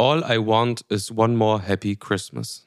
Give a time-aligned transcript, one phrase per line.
[0.00, 2.66] All I Want is One More Happy Christmas.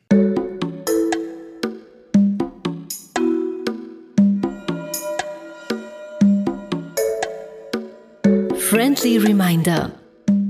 [8.70, 9.92] Friendly Reminder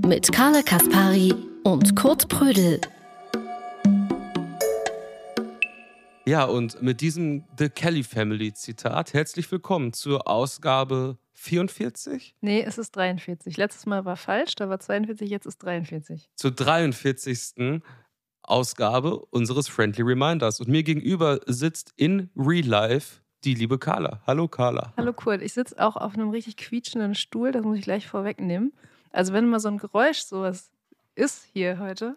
[0.06, 1.34] mit Carla Kaspari
[1.64, 2.82] und Kurt Prödel.
[6.26, 12.36] Ja, und mit diesem The Kelly Family Zitat herzlich willkommen zur Ausgabe 44?
[12.40, 13.58] Nee, es ist 43.
[13.58, 16.30] Letztes Mal war falsch, da war 42, jetzt ist 43.
[16.36, 17.82] Zur 43.
[18.44, 20.62] Ausgabe unseres Friendly Reminders.
[20.62, 24.22] Und mir gegenüber sitzt in Real Life die liebe Carla.
[24.26, 24.94] Hallo Carla.
[24.96, 28.72] Hallo Kurt, ich sitze auch auf einem richtig quietschenden Stuhl, das muss ich gleich vorwegnehmen.
[29.12, 30.72] Also wenn mal so ein Geräusch sowas
[31.16, 32.16] ist hier heute,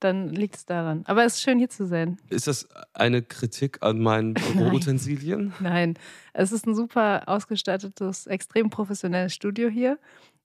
[0.00, 1.02] dann liegt es daran.
[1.06, 2.18] Aber es ist schön hier zu sein.
[2.30, 5.54] Ist das eine Kritik an meinen Büroutensilien?
[5.60, 5.78] Nein.
[5.78, 5.94] Nein,
[6.32, 9.98] es ist ein super ausgestattetes, extrem professionelles Studio hier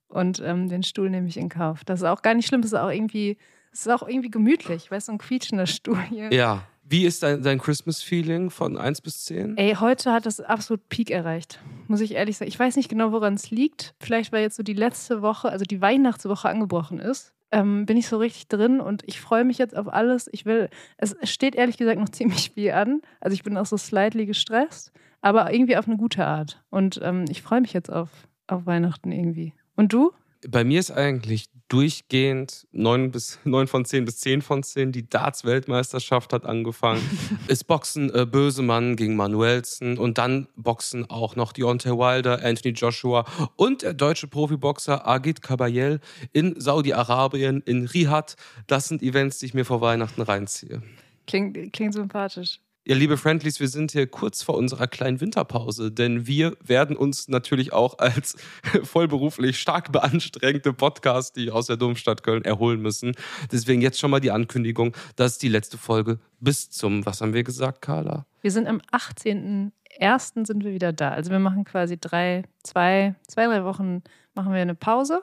[0.08, 1.84] und ähm, den Stuhl nehme ich in Kauf.
[1.84, 3.36] Das ist auch gar nicht schlimm, es ist auch irgendwie,
[3.72, 6.32] es ist auch irgendwie gemütlich, weißt du, so ein quietschender Stuhl hier.
[6.32, 6.62] Ja.
[6.86, 9.56] Wie ist dein, dein Christmas-Feeling von 1 bis 10?
[9.56, 12.50] Ey, heute hat das absolut Peak erreicht, muss ich ehrlich sagen.
[12.50, 13.94] Ich weiß nicht genau, woran es liegt.
[14.00, 17.32] Vielleicht, weil jetzt so die letzte Woche, also die Weihnachtswoche angebrochen ist.
[17.54, 20.28] Ähm, bin ich so richtig drin und ich freue mich jetzt auf alles.
[20.32, 23.00] Ich will, es steht ehrlich gesagt noch ziemlich viel an.
[23.20, 26.64] Also ich bin auch so slightly gestresst, aber irgendwie auf eine gute Art.
[26.70, 28.10] Und ähm, ich freue mich jetzt auf,
[28.48, 29.54] auf Weihnachten irgendwie.
[29.76, 30.10] Und du?
[30.48, 34.92] Bei mir ist eigentlich durchgehend 9, bis, 9 von 10 bis 10 von 10.
[34.92, 37.02] Die Darts-Weltmeisterschaft hat angefangen.
[37.48, 43.24] es boxen äh, Bösemann gegen Manuelsen und dann boxen auch noch Deontay Wilder, Anthony Joshua
[43.56, 46.00] und der deutsche Profiboxer Agit Kabayel
[46.32, 48.36] in Saudi-Arabien, in Riyadh.
[48.66, 50.82] Das sind Events, die ich mir vor Weihnachten reinziehe.
[51.26, 52.60] Klingt, klingt sympathisch.
[52.86, 57.28] Ja, liebe Friendlies, wir sind hier kurz vor unserer kleinen Winterpause, denn wir werden uns
[57.28, 58.36] natürlich auch als
[58.82, 63.12] vollberuflich stark beanstrengte Podcast, die aus der Domstadt Köln erholen müssen.
[63.50, 67.32] Deswegen jetzt schon mal die Ankündigung, das ist die letzte Folge bis zum, was haben
[67.32, 68.26] wir gesagt, Carla?
[68.42, 70.46] Wir sind am 18.01.
[70.46, 71.08] sind wir wieder da.
[71.08, 74.02] Also wir machen quasi drei, zwei, zwei, drei Wochen
[74.34, 75.22] machen wir eine Pause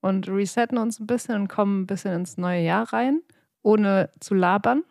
[0.00, 3.20] und resetten uns ein bisschen und kommen ein bisschen ins neue Jahr rein,
[3.60, 4.84] ohne zu labern.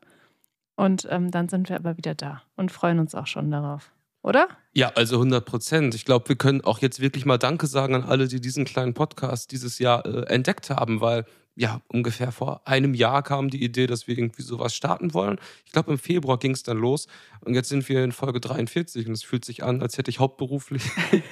[0.76, 3.92] Und ähm, dann sind wir aber wieder da und freuen uns auch schon darauf.
[4.24, 4.48] Oder?
[4.72, 5.96] Ja, also 100 Prozent.
[5.96, 8.94] Ich glaube, wir können auch jetzt wirklich mal Danke sagen an alle, die diesen kleinen
[8.94, 11.26] Podcast dieses Jahr äh, entdeckt haben, weil
[11.56, 15.40] ja, ungefähr vor einem Jahr kam die Idee, dass wir irgendwie sowas starten wollen.
[15.66, 17.08] Ich glaube, im Februar ging es dann los
[17.42, 20.20] und jetzt sind wir in Folge 43 und es fühlt sich an, als hätte ich
[20.20, 20.84] hauptberuflich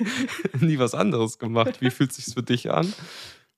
[0.60, 1.82] nie was anderes gemacht.
[1.82, 2.94] Wie fühlt es sich für dich an?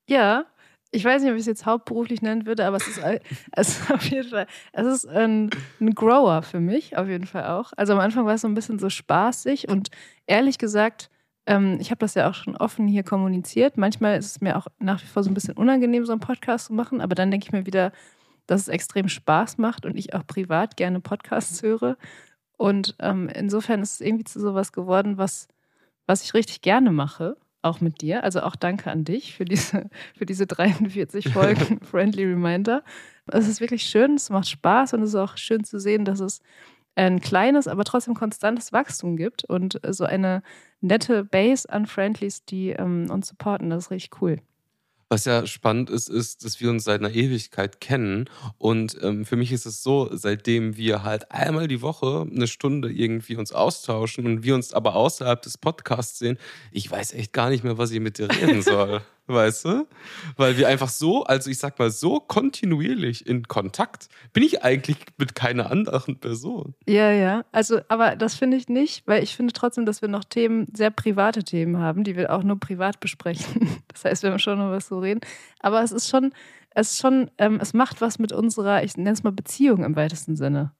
[0.08, 0.46] Ja,
[0.94, 3.00] ich weiß nicht, ob ich es jetzt hauptberuflich nennen würde, aber es ist,
[3.52, 5.50] es ist auf jeden Fall, es ist ein,
[5.80, 7.72] ein, Grower für mich, auf jeden Fall auch.
[7.76, 9.90] Also am Anfang war es so ein bisschen so spaßig und
[10.26, 11.10] ehrlich gesagt,
[11.46, 13.76] ähm, ich habe das ja auch schon offen hier kommuniziert.
[13.76, 16.66] Manchmal ist es mir auch nach wie vor so ein bisschen unangenehm, so einen Podcast
[16.66, 17.92] zu machen, aber dann denke ich mir wieder,
[18.46, 21.96] dass es extrem Spaß macht und ich auch privat gerne Podcasts höre.
[22.56, 25.48] Und ähm, insofern ist es irgendwie zu sowas geworden, was,
[26.06, 28.24] was ich richtig gerne mache auch mit dir.
[28.24, 32.84] Also auch danke an dich für diese, für diese 43 Folgen Friendly Reminder.
[33.26, 36.20] Es ist wirklich schön, es macht Spaß und es ist auch schön zu sehen, dass
[36.20, 36.40] es
[36.96, 40.42] ein kleines, aber trotzdem konstantes Wachstum gibt und so eine
[40.80, 43.70] nette Base an Friendlies, die ähm, uns supporten.
[43.70, 44.40] Das ist richtig cool.
[45.14, 48.28] Was ja spannend ist, ist, dass wir uns seit einer Ewigkeit kennen.
[48.58, 52.90] Und ähm, für mich ist es so, seitdem wir halt einmal die Woche eine Stunde
[52.90, 56.36] irgendwie uns austauschen und wir uns aber außerhalb des Podcasts sehen,
[56.72, 59.86] ich weiß echt gar nicht mehr, was ich mit dir reden soll weißt du?
[60.36, 64.98] Weil wir einfach so, also ich sag mal, so kontinuierlich in Kontakt bin ich eigentlich
[65.16, 66.74] mit keiner anderen Person.
[66.86, 67.44] Ja, ja.
[67.52, 70.90] Also, aber das finde ich nicht, weil ich finde trotzdem, dass wir noch Themen, sehr
[70.90, 73.68] private Themen haben, die wir auch nur privat besprechen.
[73.94, 75.20] Das heißt, wir haben schon noch was zu reden.
[75.60, 76.32] Aber es ist schon,
[76.70, 79.94] es ist schon, ähm, es macht was mit unserer, ich nenne es mal Beziehung im
[79.94, 80.72] weitesten Sinne.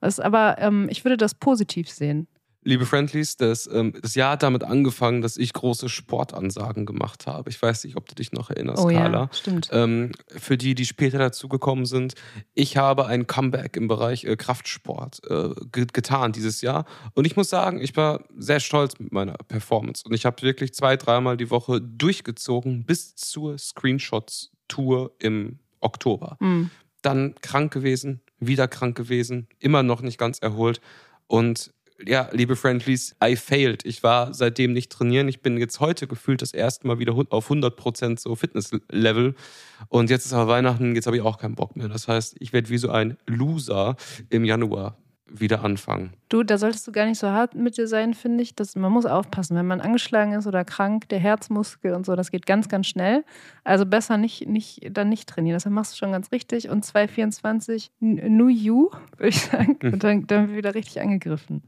[0.00, 2.26] Was, aber ähm, ich würde das positiv sehen
[2.66, 7.48] liebe Friendlies, das, ähm, das Jahr hat damit angefangen, dass ich große Sportansagen gemacht habe.
[7.48, 9.18] Ich weiß nicht, ob du dich noch erinnerst, oh, Carla.
[9.22, 9.68] Ja, stimmt.
[9.72, 12.14] Ähm, für die, die später dazugekommen sind,
[12.54, 16.84] ich habe ein Comeback im Bereich äh, Kraftsport äh, getan dieses Jahr.
[17.14, 20.02] Und ich muss sagen, ich war sehr stolz mit meiner Performance.
[20.04, 26.36] Und ich habe wirklich zwei, dreimal die Woche durchgezogen bis zur Screenshots-Tour im Oktober.
[26.40, 26.70] Mhm.
[27.02, 30.80] Dann krank gewesen, wieder krank gewesen, immer noch nicht ganz erholt.
[31.28, 31.72] Und
[32.04, 33.84] ja, liebe Friendlies, I failed.
[33.84, 35.28] Ich war seitdem nicht trainieren.
[35.28, 39.34] Ich bin jetzt heute gefühlt das erste Mal wieder auf 100% so Fitnesslevel.
[39.88, 41.88] Und jetzt ist aber Weihnachten, jetzt habe ich auch keinen Bock mehr.
[41.88, 43.96] Das heißt, ich werde wie so ein Loser
[44.30, 44.96] im Januar
[45.28, 46.12] wieder anfangen.
[46.28, 48.54] Du, da solltest du gar nicht so hart mit dir sein, finde ich.
[48.54, 52.30] Das, man muss aufpassen, wenn man angeschlagen ist oder krank, der Herzmuskel und so, das
[52.30, 53.24] geht ganz, ganz schnell.
[53.64, 55.56] Also besser nicht, nicht, dann nicht trainieren.
[55.56, 56.68] Das machst du schon ganz richtig.
[56.68, 59.78] Und 224, New You, würde ich sagen.
[59.82, 61.62] Und dann, dann wieder richtig angegriffen.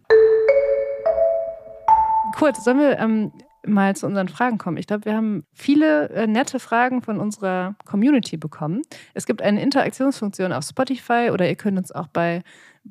[2.37, 3.33] Kurt, sollen wir ähm,
[3.67, 4.77] mal zu unseren Fragen kommen?
[4.77, 8.83] Ich glaube, wir haben viele äh, nette Fragen von unserer Community bekommen.
[9.15, 12.43] Es gibt eine Interaktionsfunktion auf Spotify oder ihr könnt uns auch bei,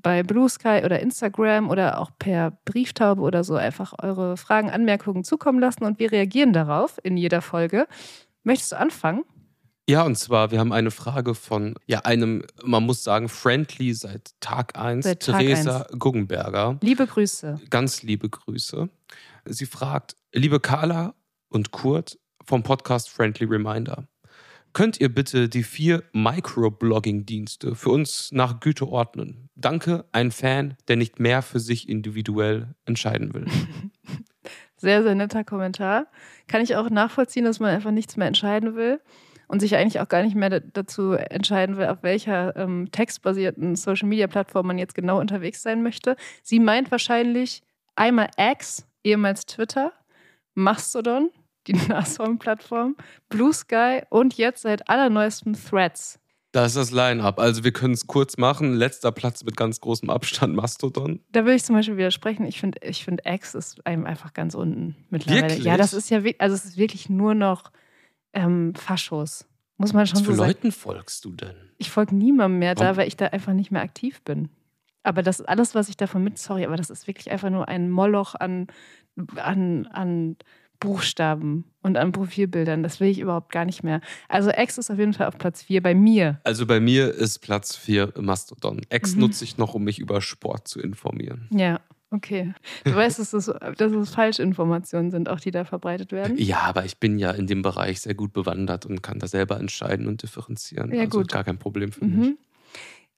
[0.02, 5.24] bei Blue Sky oder Instagram oder auch per Brieftaube oder so einfach eure Fragen, Anmerkungen
[5.24, 7.88] zukommen lassen und wir reagieren darauf in jeder Folge.
[8.44, 9.24] Möchtest du anfangen?
[9.90, 14.32] Ja, und zwar, wir haben eine Frage von ja, einem, man muss sagen, Friendly seit
[14.42, 16.78] Tag 1, Seit Tag Theresa Guggenberger.
[16.82, 17.62] Liebe Grüße.
[17.70, 18.90] Ganz liebe Grüße.
[19.46, 21.16] Sie fragt, liebe Carla
[21.48, 24.08] und Kurt vom Podcast Friendly Reminder,
[24.74, 29.50] könnt ihr bitte die vier Microblogging-Dienste für uns nach Güte ordnen?
[29.56, 33.46] Danke, ein Fan, der nicht mehr für sich individuell entscheiden will.
[34.80, 36.06] Sehr, sehr netter Kommentar.
[36.48, 39.02] Kann ich auch nachvollziehen, dass man einfach nichts mehr entscheiden will
[39.48, 44.68] und sich eigentlich auch gar nicht mehr dazu entscheiden will, auf welcher ähm, textbasierten Social-Media-Plattform
[44.68, 46.16] man jetzt genau unterwegs sein möchte.
[46.44, 47.64] Sie meint wahrscheinlich
[47.96, 49.94] einmal X, ehemals Twitter,
[50.54, 51.32] Mastodon,
[51.68, 52.96] die Nashorn-Plattform,
[53.30, 56.20] Blue Sky und jetzt seit allerneuestem Threads.
[56.54, 57.40] Da ist das Line-Up.
[57.40, 58.74] Also wir können es kurz machen.
[58.74, 61.20] Letzter Platz mit ganz großem Abstand, Mastodon.
[61.32, 62.46] Da will ich zum Beispiel widersprechen.
[62.46, 65.50] Ich finde, ich find X ist einem einfach ganz unten mittlerweile.
[65.50, 65.66] Wirklich?
[65.66, 67.72] Ja, das ist ja wirklich, also es ist wirklich nur noch
[68.34, 69.46] ähm, Faschos.
[69.78, 70.50] Muss man schon Was für so sagen.
[70.50, 71.56] Leuten folgst du denn?
[71.78, 72.98] Ich folge niemandem mehr da, Warum?
[72.98, 74.50] weil ich da einfach nicht mehr aktiv bin.
[75.04, 77.90] Aber das alles, was ich davon mit, sorry, aber das ist wirklich einfach nur ein
[77.90, 78.68] Moloch an,
[79.36, 80.38] an, an
[80.80, 82.84] Buchstaben und an Profilbildern.
[82.84, 84.02] Das will ich überhaupt gar nicht mehr.
[84.30, 86.40] Also X ist auf jeden Fall auf Platz 4 bei mir.
[86.44, 88.82] Also bei mir ist Platz 4 Mastodon.
[88.90, 89.22] X Mhm.
[89.22, 91.48] nutze ich noch, um mich über Sport zu informieren.
[91.52, 91.80] Ja,
[92.12, 92.54] okay.
[92.84, 93.46] Du weißt, dass es,
[93.78, 96.38] dass es Falschinformationen sind, auch die da verbreitet werden.
[96.38, 99.60] Ja, aber ich bin ja in dem Bereich sehr gut bewandert und kann da selber
[99.60, 100.94] entscheiden und differenzieren.
[100.94, 101.32] Ja, also gut.
[101.32, 102.30] gar kein Problem für mich.
[102.30, 102.38] Mhm.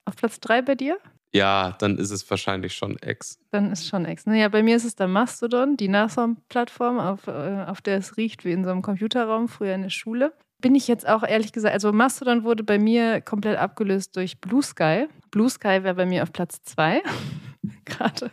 [0.06, 0.98] Auf Platz 3 bei dir?
[1.32, 3.38] Ja, dann ist es wahrscheinlich schon X.
[3.52, 4.26] Dann ist schon X.
[4.26, 8.44] Naja, bei mir ist es dann Mastodon, die Nashorn-Plattform, auf, äh, auf der es riecht
[8.44, 10.32] wie in so einem Computerraum, früher in der Schule.
[10.60, 14.62] Bin ich jetzt auch ehrlich gesagt, also Mastodon wurde bei mir komplett abgelöst durch Blue
[14.62, 15.06] Sky.
[15.30, 17.00] Blue Sky wäre bei mir auf Platz 2.
[17.84, 18.32] Gerade.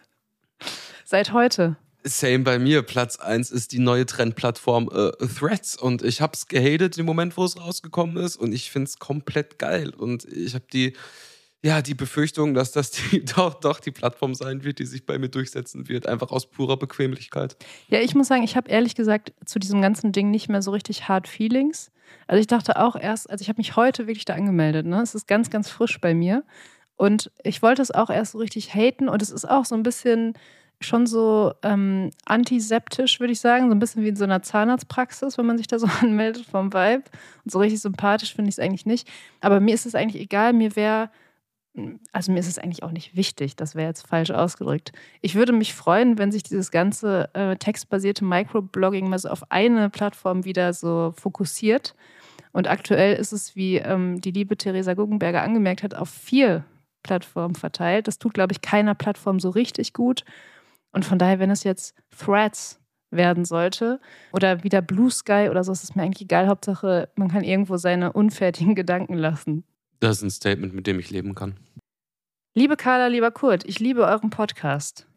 [1.05, 1.77] Seit heute.
[2.03, 2.81] Same bei mir.
[2.81, 7.37] Platz 1 ist die neue Trendplattform äh, Threads und ich habe es gehatet im Moment,
[7.37, 10.93] wo es rausgekommen ist und ich finde es komplett geil und ich habe die
[11.67, 15.19] ja, die Befürchtung, dass das die, doch, doch die Plattform sein wird, die sich bei
[15.19, 17.57] mir durchsetzen wird, einfach aus purer Bequemlichkeit.
[17.89, 20.71] Ja, ich muss sagen, ich habe ehrlich gesagt zu diesem ganzen Ding nicht mehr so
[20.71, 21.91] richtig hard Feelings.
[22.25, 24.85] Also ich dachte auch erst, also ich habe mich heute wirklich da angemeldet.
[24.85, 25.01] Ne?
[25.01, 26.45] Es ist ganz, ganz frisch bei mir.
[26.95, 29.09] Und ich wollte es auch erst so richtig haten.
[29.09, 30.35] Und es ist auch so ein bisschen
[30.79, 33.67] schon so ähm, antiseptisch, würde ich sagen.
[33.67, 36.71] So ein bisschen wie in so einer Zahnarztpraxis, wenn man sich da so anmeldet vom
[36.71, 37.03] Vibe.
[37.43, 39.05] Und so richtig sympathisch finde ich es eigentlich nicht.
[39.41, 40.53] Aber mir ist es eigentlich egal.
[40.53, 41.09] Mir wäre
[42.11, 44.91] also mir ist es eigentlich auch nicht wichtig, das wäre jetzt falsch ausgedrückt.
[45.21, 49.89] Ich würde mich freuen, wenn sich dieses ganze äh, textbasierte Microblogging mal so auf eine
[49.89, 51.95] Plattform wieder so fokussiert.
[52.51, 56.65] Und aktuell ist es, wie ähm, die liebe Theresa Guggenberger angemerkt hat, auf vier
[57.03, 58.07] Plattformen verteilt.
[58.07, 60.23] Das tut, glaube ich, keiner Plattform so richtig gut.
[60.91, 62.79] Und von daher, wenn es jetzt Threads
[63.11, 63.99] werden sollte
[64.33, 66.47] oder wieder Blue Sky oder so, ist es mir eigentlich egal.
[66.47, 69.63] Hauptsache, man kann irgendwo seine unfertigen Gedanken lassen.
[69.99, 71.55] Das ist ein Statement, mit dem ich leben kann.
[72.55, 75.07] Liebe Carla, lieber Kurt, ich liebe euren Podcast.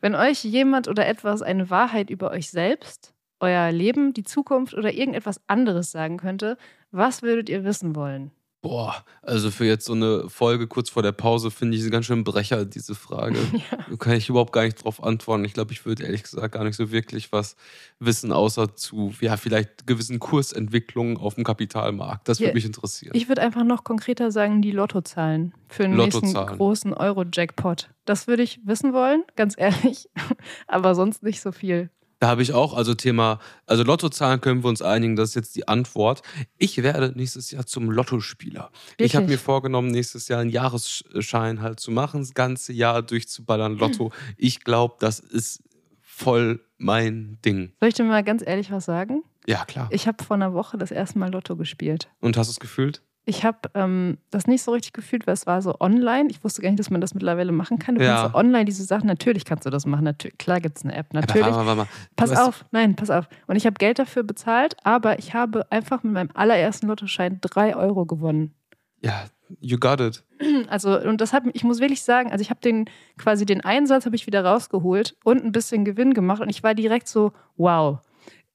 [0.00, 4.92] Wenn euch jemand oder etwas eine Wahrheit über euch selbst, euer Leben, die Zukunft oder
[4.92, 6.56] irgendetwas anderes sagen könnte,
[6.90, 8.30] was würdet ihr wissen wollen?
[8.60, 12.06] Boah, also für jetzt so eine Folge kurz vor der Pause finde ich sie ganz
[12.06, 13.38] schön Brecher, diese Frage.
[13.52, 13.78] Ja.
[13.88, 15.44] Da kann ich überhaupt gar nicht drauf antworten.
[15.44, 17.56] Ich glaube, ich würde ehrlich gesagt gar nicht so wirklich was
[17.98, 22.28] wissen, außer zu, ja, vielleicht gewissen Kursentwicklungen auf dem Kapitalmarkt.
[22.28, 23.12] Das würde Ja, mich interessieren.
[23.14, 26.56] Ich würde einfach noch konkreter sagen, die Lottozahlen für den nächsten Lottozahlen.
[26.58, 27.90] großen Euro-Jackpot.
[28.04, 30.08] Das würde ich wissen wollen, ganz ehrlich.
[30.66, 31.90] Aber sonst nicht so viel.
[32.20, 35.56] Da habe ich auch, also Thema, also Lottozahlen können wir uns einigen, das ist jetzt
[35.56, 36.22] die Antwort.
[36.56, 38.70] Ich werde nächstes Jahr zum Lottospieler.
[38.96, 39.44] Ich habe mir Wirklich?
[39.44, 44.12] vorgenommen, nächstes Jahr einen Jahresschein halt zu machen, das ganze Jahr durchzuballern Lotto.
[44.36, 45.62] Ich glaube, das ist
[46.00, 47.72] voll mein Ding.
[47.80, 49.22] Soll ich dir mal ganz ehrlich was sagen?
[49.46, 49.88] Ja, klar.
[49.90, 52.10] Ich habe vor einer Woche das erste Mal Lotto gespielt.
[52.20, 53.02] Und hast du es gefühlt?
[53.28, 56.28] Ich habe ähm, das nicht so richtig gefühlt, weil es war so online.
[56.30, 57.96] Ich wusste gar nicht, dass man das mittlerweile machen kann.
[57.96, 58.14] Du Ja.
[58.22, 60.04] kannst so online diese Sachen, natürlich kannst du das machen.
[60.04, 61.46] Natürlich, klar gibt es eine App, natürlich.
[61.46, 62.06] Aber warte mal, warte mal.
[62.16, 63.28] Pass auf, nein, pass auf.
[63.46, 67.76] Und ich habe Geld dafür bezahlt, aber ich habe einfach mit meinem allerersten Lottoschein drei
[67.76, 68.54] Euro gewonnen.
[69.02, 69.24] Ja,
[69.60, 70.24] you got it.
[70.68, 72.86] Also, und das hat, ich muss wirklich sagen, also ich habe den
[73.18, 76.74] quasi den Einsatz habe ich wieder rausgeholt und ein bisschen Gewinn gemacht und ich war
[76.74, 77.98] direkt so, wow,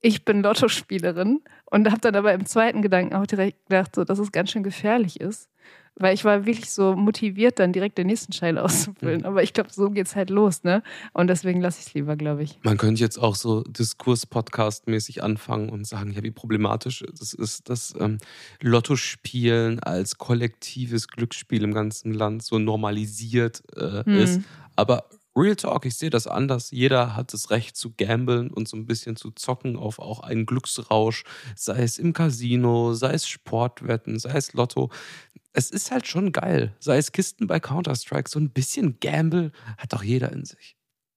[0.04, 4.20] ich bin Lottospielerin und habe dann aber im zweiten Gedanken auch direkt gedacht, so, dass
[4.20, 5.50] es ganz schön gefährlich ist.
[5.96, 9.22] Weil ich war wirklich so motiviert, dann direkt den nächsten Schein auszufüllen.
[9.22, 9.26] Mhm.
[9.26, 10.84] Aber ich glaube, so geht es halt los, ne?
[11.14, 12.60] Und deswegen lasse ich es lieber, glaube ich.
[12.64, 17.94] Man könnte jetzt auch so Diskurs-Podcast-mäßig anfangen und sagen, ja, wie problematisch das ist, dass
[18.00, 18.18] ähm,
[18.60, 24.18] Lottospielen als kollektives Glücksspiel im ganzen Land so normalisiert äh, hm.
[24.18, 24.42] ist.
[24.76, 26.70] Aber Real Talk, ich sehe das anders.
[26.70, 30.46] Jeder hat das Recht zu gamblen und so ein bisschen zu zocken auf auch einen
[30.46, 31.24] Glücksrausch,
[31.56, 34.92] sei es im Casino, sei es Sportwetten, sei es Lotto.
[35.54, 36.76] Es ist halt schon geil.
[36.80, 40.76] Sei es Kisten bei Counter-Strike, so ein bisschen Gamble hat doch jeder in sich.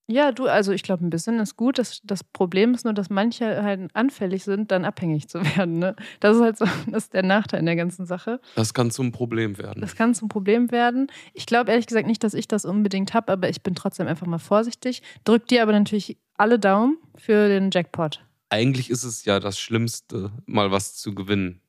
[0.08, 1.78] Ja, du, also ich glaube, ein bisschen ist gut.
[1.78, 5.78] Das, das Problem ist nur, dass manche halt anfällig sind, dann abhängig zu werden.
[5.78, 5.96] Ne?
[6.20, 8.40] Das ist halt so, das ist der Nachteil in der ganzen Sache.
[8.54, 9.80] Das kann zum Problem werden.
[9.80, 11.08] Das kann zum Problem werden.
[11.34, 14.26] Ich glaube ehrlich gesagt nicht, dass ich das unbedingt habe, aber ich bin trotzdem einfach
[14.26, 15.02] mal vorsichtig.
[15.24, 18.22] Drück dir aber natürlich alle Daumen für den Jackpot.
[18.48, 21.60] Eigentlich ist es ja das Schlimmste, mal was zu gewinnen.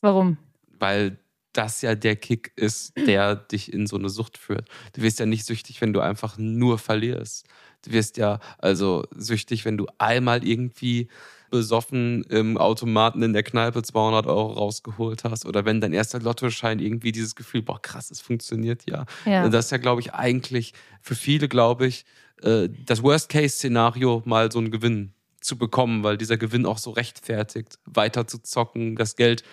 [0.00, 0.36] Warum?
[0.80, 1.18] Weil
[1.52, 4.68] das ja der Kick ist, der dich in so eine Sucht führt.
[4.94, 7.46] Du wirst ja nicht süchtig, wenn du einfach nur verlierst.
[7.86, 11.08] Du wirst ja also süchtig, wenn du einmal irgendwie
[11.50, 16.80] besoffen im Automaten in der Kneipe 200 Euro rausgeholt hast oder wenn dein erster Lottoschein
[16.80, 19.04] irgendwie dieses Gefühl, boah krass, es funktioniert ja.
[19.24, 19.48] ja.
[19.48, 22.06] Das ist ja, glaube ich, eigentlich für viele, glaube ich,
[22.42, 27.78] äh, das Worst-Case-Szenario, mal so einen Gewinn zu bekommen, weil dieser Gewinn auch so rechtfertigt,
[27.84, 29.44] weiter zu zocken, das Geld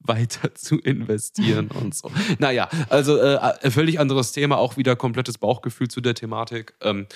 [0.00, 2.10] weiter zu investieren und so.
[2.38, 6.74] Naja, also äh, völlig anderes Thema, auch wieder komplettes Bauchgefühl zu der Thematik.
[6.80, 7.06] Ähm,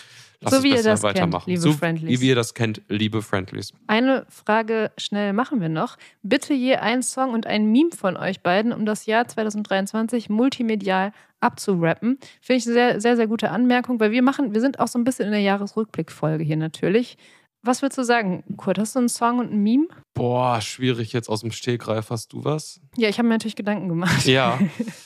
[0.41, 1.47] lass so wie ihr das weitermachen.
[1.47, 2.21] Kennt, liebe so Friendlies.
[2.21, 3.73] Wie ihr das kennt, liebe Friendlies.
[3.87, 5.97] Eine Frage schnell machen wir noch.
[6.23, 11.13] Bitte je ein Song und ein Meme von euch beiden, um das Jahr 2023 multimedial
[11.41, 12.19] abzurappen.
[12.41, 14.99] Finde ich eine sehr, sehr, sehr gute Anmerkung, weil wir machen, wir sind auch so
[14.99, 17.19] ein bisschen in der Jahresrückblickfolge hier natürlich.
[17.65, 18.79] Was würdest du sagen, Kurt?
[18.79, 19.89] Hast du einen Song und ein Meme?
[20.13, 22.11] Boah, schwierig jetzt aus dem Stegreif.
[22.11, 22.79] Hast du was?
[22.97, 24.27] Ja, ich habe mir natürlich Gedanken gemacht.
[24.27, 24.59] Ja.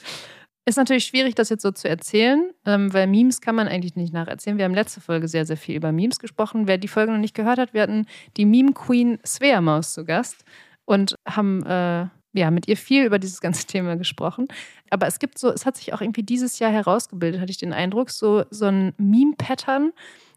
[0.67, 4.12] Ist natürlich schwierig, das jetzt so zu erzählen, ähm, weil Memes kann man eigentlich nicht
[4.12, 4.59] nacherzählen.
[4.59, 6.67] Wir haben letzte Folge sehr, sehr viel über Memes gesprochen.
[6.67, 10.45] Wer die Folge noch nicht gehört hat, wir hatten die Meme-Queen Svea Maus zu Gast
[10.85, 14.49] und haben äh, ja, mit ihr viel über dieses ganze Thema gesprochen.
[14.91, 17.73] Aber es gibt so, es hat sich auch irgendwie dieses Jahr herausgebildet, hatte ich den
[17.73, 19.93] Eindruck, so, so ein Meme-Pattern,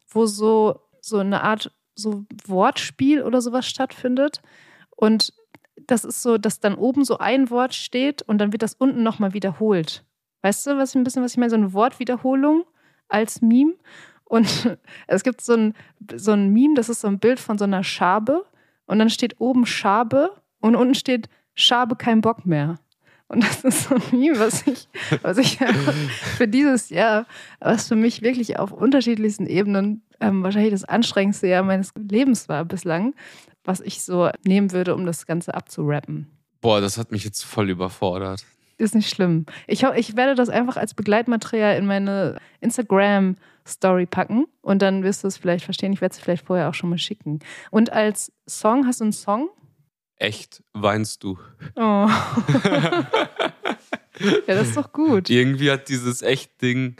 [0.08, 4.42] wo so, so eine Art so Wortspiel oder sowas stattfindet.
[4.96, 5.34] Und
[5.88, 9.04] das ist so, dass dann oben so ein Wort steht und dann wird das unten
[9.04, 10.04] nochmal wiederholt.
[10.42, 11.50] Weißt du, was ich ein bisschen, was ich meine?
[11.50, 12.66] So eine Wortwiederholung
[13.08, 13.74] als Meme.
[14.24, 14.78] Und
[15.08, 15.74] es gibt so ein,
[16.16, 18.46] so ein Meme, das ist so ein Bild von so einer Schabe.
[18.86, 22.80] Und dann steht oben Schabe und unten steht Schabe kein Bock mehr.
[23.28, 24.90] Und das ist so ein Meme, was ich,
[25.22, 25.58] was ich
[26.38, 27.26] für dieses Jahr,
[27.60, 32.64] was für mich wirklich auf unterschiedlichsten Ebenen ähm, wahrscheinlich das anstrengendste Jahr meines Lebens war
[32.66, 33.14] bislang,
[33.64, 36.28] was ich so nehmen würde, um das Ganze abzurappen.
[36.62, 38.46] Boah, das hat mich jetzt voll überfordert.
[38.78, 39.46] Ist nicht schlimm.
[39.68, 45.28] Ich, ich werde das einfach als Begleitmaterial in meine Instagram-Story packen und dann wirst du
[45.28, 45.94] es vielleicht verstehen.
[45.94, 47.40] Ich werde es vielleicht vorher auch schon mal schicken.
[47.70, 49.50] Und als Song, hast du einen Song?
[50.18, 51.38] Echt weinst du.
[51.76, 52.08] Oh.
[54.20, 55.30] ja, das ist doch gut.
[55.30, 56.96] Irgendwie hat dieses Echt-Ding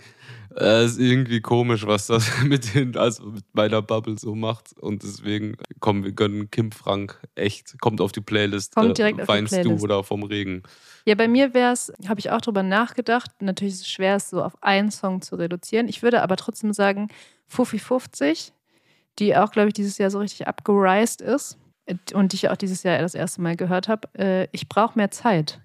[0.58, 4.74] äh, ist irgendwie komisch, was das mit, den, also mit meiner Bubble so macht.
[4.80, 8.76] Und deswegen kommen wir gönnen Kim Frank echt, kommt auf die Playlist.
[8.76, 9.82] Kommt direkt äh, weinst auf die Playlist.
[9.82, 10.64] du oder vom Regen?
[11.06, 13.32] Ja, bei mir wäre es, habe ich auch drüber nachgedacht.
[13.42, 15.88] Natürlich ist es schwer, es so auf einen Song zu reduzieren.
[15.88, 17.08] Ich würde aber trotzdem sagen,
[17.48, 18.54] Fuffi 50,
[19.20, 21.58] die auch, glaube ich, dieses Jahr so richtig abgereist ist
[22.14, 25.12] und die ich auch dieses Jahr das erste Mal gehört habe, äh, ich brauche mehr
[25.12, 25.62] Zeit.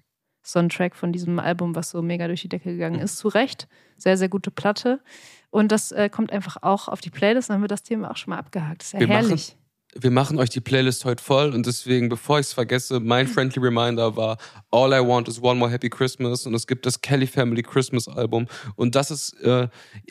[0.47, 3.17] So ein Track von diesem Album, was so mega durch die Decke gegangen ist.
[3.17, 3.67] Zu Recht.
[3.97, 5.01] Sehr, sehr gute Platte.
[5.49, 7.49] Und das äh, kommt einfach auch auf die Playlist.
[7.49, 8.81] Dann haben wir das Thema auch schon mal abgehakt.
[8.81, 9.49] Das ist ja wir herrlich.
[9.49, 9.66] Machen,
[10.01, 13.61] wir machen euch die Playlist heute voll und deswegen, bevor ich es vergesse, mein friendly
[13.61, 14.37] reminder war
[14.71, 18.07] All I Want is One More Happy Christmas und es gibt das Kelly Family Christmas
[18.07, 19.67] Album und das ist äh,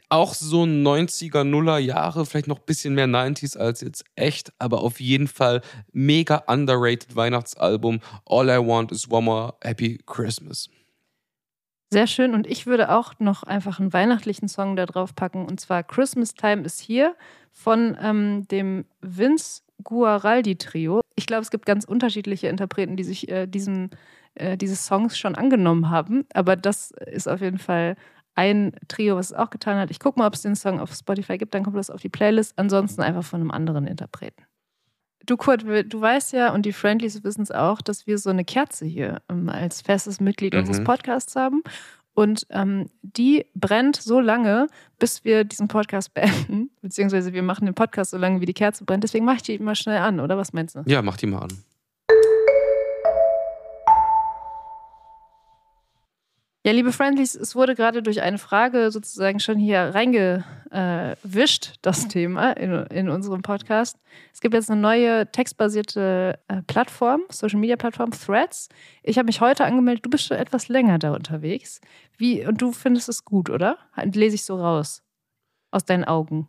[0.08, 4.80] auch so 90er, Nuller Jahre, vielleicht noch ein bisschen mehr 90s als jetzt echt, aber
[4.82, 5.62] auf jeden Fall
[5.92, 8.00] mega underrated Weihnachtsalbum.
[8.26, 10.68] All I Want is One More Happy Christmas.
[11.92, 12.34] Sehr schön.
[12.34, 15.46] Und ich würde auch noch einfach einen weihnachtlichen Song da drauf packen.
[15.46, 17.14] Und zwar Christmas Time is Here
[17.56, 21.00] von ähm, dem Vince Guaraldi-Trio.
[21.16, 23.88] Ich glaube, es gibt ganz unterschiedliche Interpreten, die sich äh, diesem,
[24.34, 26.26] äh, dieses Songs schon angenommen haben.
[26.34, 27.96] Aber das ist auf jeden Fall
[28.34, 29.90] ein Trio, was es auch getan hat.
[29.90, 32.10] Ich gucke mal, ob es den Song auf Spotify gibt, dann kommt das auf die
[32.10, 32.58] Playlist.
[32.58, 34.44] Ansonsten einfach von einem anderen Interpreten.
[35.24, 38.44] Du, Kurt, du weißt ja und die Friendlies wissen es auch, dass wir so eine
[38.44, 40.60] Kerze hier ähm, als festes Mitglied mhm.
[40.60, 41.62] unseres Podcasts haben.
[42.16, 44.68] Und ähm, die brennt so lange,
[44.98, 46.70] bis wir diesen Podcast beenden.
[46.80, 49.04] Beziehungsweise wir machen den Podcast so lange, wie die Kerze brennt.
[49.04, 50.82] Deswegen mache ich die immer schnell an, oder was meinst du?
[50.86, 51.52] Ja, mach die mal an.
[56.66, 62.56] Ja, liebe Friendlies, es wurde gerade durch eine Frage sozusagen schon hier reingewischt, das Thema
[62.56, 63.96] in, in unserem Podcast.
[64.34, 68.68] Es gibt jetzt eine neue textbasierte äh, Plattform, Social Media Plattform, Threads.
[69.04, 71.80] Ich habe mich heute angemeldet, du bist schon etwas länger da unterwegs.
[72.16, 73.78] Wie, und du findest es gut, oder?
[74.02, 75.04] Lese ich so raus.
[75.70, 76.48] Aus deinen Augen.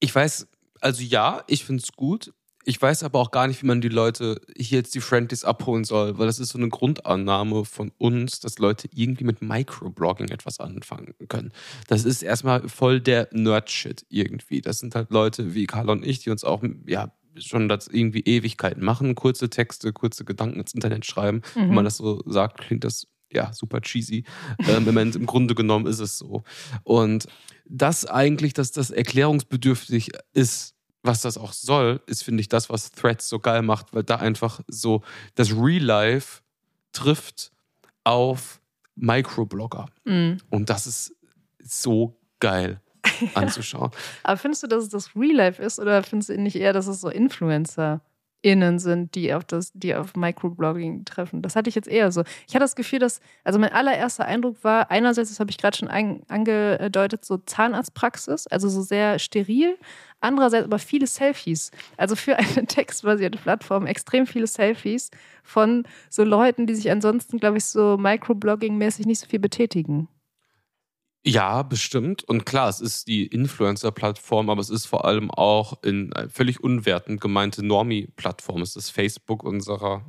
[0.00, 0.48] Ich weiß,
[0.80, 2.34] also ja, ich finde es gut.
[2.68, 5.84] Ich weiß aber auch gar nicht, wie man die Leute hier jetzt die Friendlies abholen
[5.84, 10.58] soll, weil das ist so eine Grundannahme von uns, dass Leute irgendwie mit Microblogging etwas
[10.58, 11.52] anfangen können.
[11.86, 14.62] Das ist erstmal voll der Nerd-Shit irgendwie.
[14.62, 18.22] Das sind halt Leute wie Carla und ich, die uns auch, ja, schon das irgendwie
[18.22, 21.42] Ewigkeiten machen, kurze Texte, kurze Gedanken ins Internet schreiben.
[21.54, 21.60] Mhm.
[21.60, 24.24] Wenn man das so sagt, klingt das ja super cheesy.
[24.66, 26.42] ähm, Im Grunde genommen ist es so.
[26.82, 27.28] Und
[27.64, 30.75] das eigentlich, dass das erklärungsbedürftig ist,
[31.06, 34.16] was das auch soll, ist, finde ich, das, was Threads so geil macht, weil da
[34.16, 35.02] einfach so
[35.34, 36.42] das Real Life
[36.92, 37.52] trifft
[38.04, 38.60] auf
[38.94, 39.86] Microblogger.
[40.04, 40.38] Mhm.
[40.50, 41.14] Und das ist
[41.62, 42.80] so geil
[43.34, 43.90] anzuschauen.
[44.22, 46.86] Aber findest du, dass es das Real Life ist oder findest du nicht eher, dass
[46.86, 48.00] es so Influencer
[48.46, 51.42] innen sind, die auf das, die auf Microblogging treffen.
[51.42, 52.22] Das hatte ich jetzt eher so.
[52.46, 55.76] Ich hatte das Gefühl, dass, also mein allererster Eindruck war, einerseits, das habe ich gerade
[55.76, 59.76] schon ein, angedeutet, so Zahnarztpraxis, also so sehr steril,
[60.20, 61.72] andererseits aber viele Selfies.
[61.96, 65.10] Also für eine textbasierte Plattform extrem viele Selfies
[65.42, 70.06] von so Leuten, die sich ansonsten, glaube ich, so Microblogging-mäßig nicht so viel betätigen.
[71.28, 72.22] Ja, bestimmt.
[72.22, 76.62] Und klar, es ist die Influencer-Plattform, aber es ist vor allem auch in äh, völlig
[76.62, 78.62] unwertend gemeinte Normie-Plattform.
[78.62, 80.04] Es ist Facebook unserer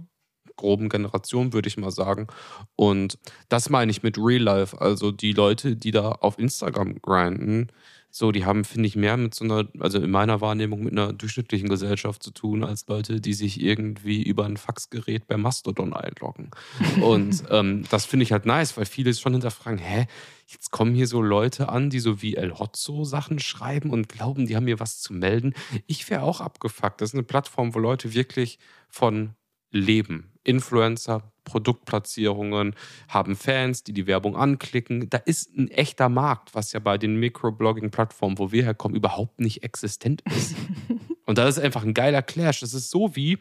[0.57, 2.27] groben Generation, würde ich mal sagen.
[2.75, 3.17] Und
[3.49, 4.79] das meine ich mit Real Life.
[4.79, 7.71] Also die Leute, die da auf Instagram grinden,
[8.09, 11.13] so, die haben, finde ich, mehr mit so einer, also in meiner Wahrnehmung mit einer
[11.13, 16.51] durchschnittlichen Gesellschaft zu tun, als Leute, die sich irgendwie über ein Faxgerät bei Mastodon einloggen.
[17.01, 20.07] Und ähm, das finde ich halt nice, weil viele schon hinterfragen, hä,
[20.47, 24.47] jetzt kommen hier so Leute an, die so wie El Hotzo Sachen schreiben und glauben,
[24.47, 25.53] die haben mir was zu melden.
[25.85, 27.01] Ich wäre auch abgefuckt.
[27.01, 28.57] Das ist eine Plattform, wo Leute wirklich
[28.89, 29.35] von
[29.71, 30.31] leben.
[30.47, 32.75] Influencer, Produktplatzierungen,
[33.07, 35.09] haben Fans, die die Werbung anklicken.
[35.09, 39.63] Da ist ein echter Markt, was ja bei den Microblogging-Plattformen, wo wir herkommen, überhaupt nicht
[39.63, 40.55] existent ist.
[41.25, 42.61] Und da ist einfach ein geiler Clash.
[42.61, 43.37] Das ist so wie,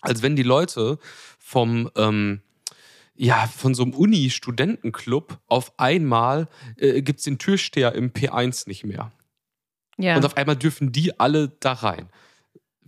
[0.00, 0.98] als wenn die Leute
[1.38, 2.42] vom, ähm,
[3.14, 8.84] ja, von so einem Uni-Studentenclub auf einmal äh, gibt es den Türsteher im P1 nicht
[8.84, 9.12] mehr.
[9.98, 10.16] Ja.
[10.16, 12.08] Und auf einmal dürfen die alle da rein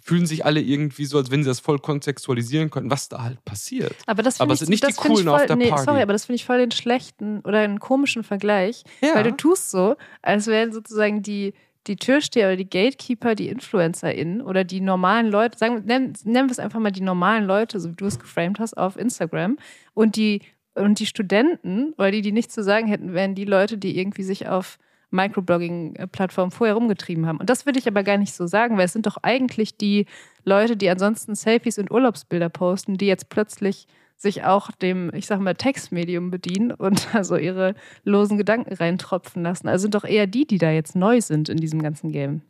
[0.03, 3.45] fühlen sich alle irgendwie so, als wenn sie das voll kontextualisieren könnten, was da halt
[3.45, 3.95] passiert.
[4.07, 5.85] Aber das, es sind nicht die coolen voll, auf der nee, Party.
[5.85, 9.15] Sorry, aber das finde ich voll den schlechten oder einen komischen Vergleich, ja.
[9.15, 11.55] weil du tust so, als wären sozusagen die
[11.89, 16.53] die Türsteher oder die Gatekeeper, die InfluencerInnen oder die normalen Leute, sagen, nennen, nennen wir
[16.53, 19.59] es einfach mal die normalen Leute, so wie du es geframed hast auf Instagram.
[19.93, 20.43] Und die,
[20.75, 24.23] und die Studenten, oder die, die nichts zu sagen hätten, wären die Leute, die irgendwie
[24.23, 24.79] sich auf
[25.13, 27.39] Microblogging-Plattformen vorher rumgetrieben haben.
[27.39, 30.07] Und das würde ich aber gar nicht so sagen, weil es sind doch eigentlich die
[30.45, 35.41] Leute, die ansonsten Selfies und Urlaubsbilder posten, die jetzt plötzlich sich auch dem, ich sag
[35.41, 39.69] mal, Textmedium bedienen und also ihre losen Gedanken reintropfen lassen.
[39.69, 42.43] Also sind doch eher die, die da jetzt neu sind in diesem ganzen Game.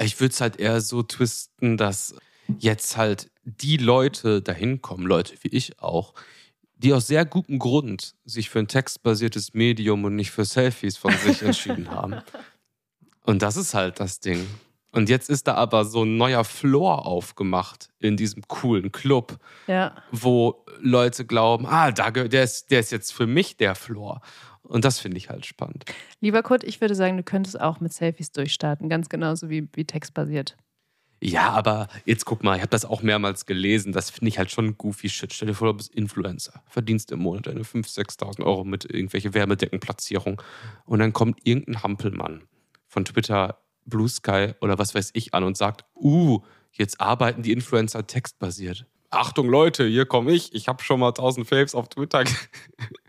[0.00, 2.16] Ich würde es halt eher so twisten, dass
[2.58, 6.14] jetzt halt die Leute dahin kommen, Leute wie ich auch,
[6.76, 11.12] die aus sehr gutem Grund sich für ein textbasiertes Medium und nicht für Selfies von
[11.12, 12.16] sich entschieden haben.
[13.24, 14.46] Und das ist halt das Ding.
[14.92, 19.94] Und jetzt ist da aber so ein neuer Floor aufgemacht in diesem coolen Club, ja.
[20.12, 24.20] wo Leute glauben, ah, da, der, ist, der ist jetzt für mich der Floor.
[24.62, 25.84] Und das finde ich halt spannend.
[26.20, 29.84] Lieber Kurt, ich würde sagen, du könntest auch mit Selfies durchstarten, ganz genauso wie, wie
[29.84, 30.56] textbasiert.
[31.26, 33.92] Ja, aber jetzt guck mal, ich habe das auch mehrmals gelesen.
[33.92, 35.32] Das finde ich halt schon goofy Shit.
[35.32, 39.32] Stell dir vor, du bist Influencer, verdienst im Monat deine 5.000, 6.000 Euro mit irgendwelche
[39.32, 40.42] Wärmedeckenplatzierung.
[40.84, 42.42] Und dann kommt irgendein Hampelmann
[42.88, 46.40] von Twitter Blue Sky oder was weiß ich an und sagt, uh,
[46.72, 48.86] jetzt arbeiten die Influencer textbasiert.
[49.14, 52.24] Achtung Leute, hier komme ich, ich habe schon mal 1000 Faves auf Twitter.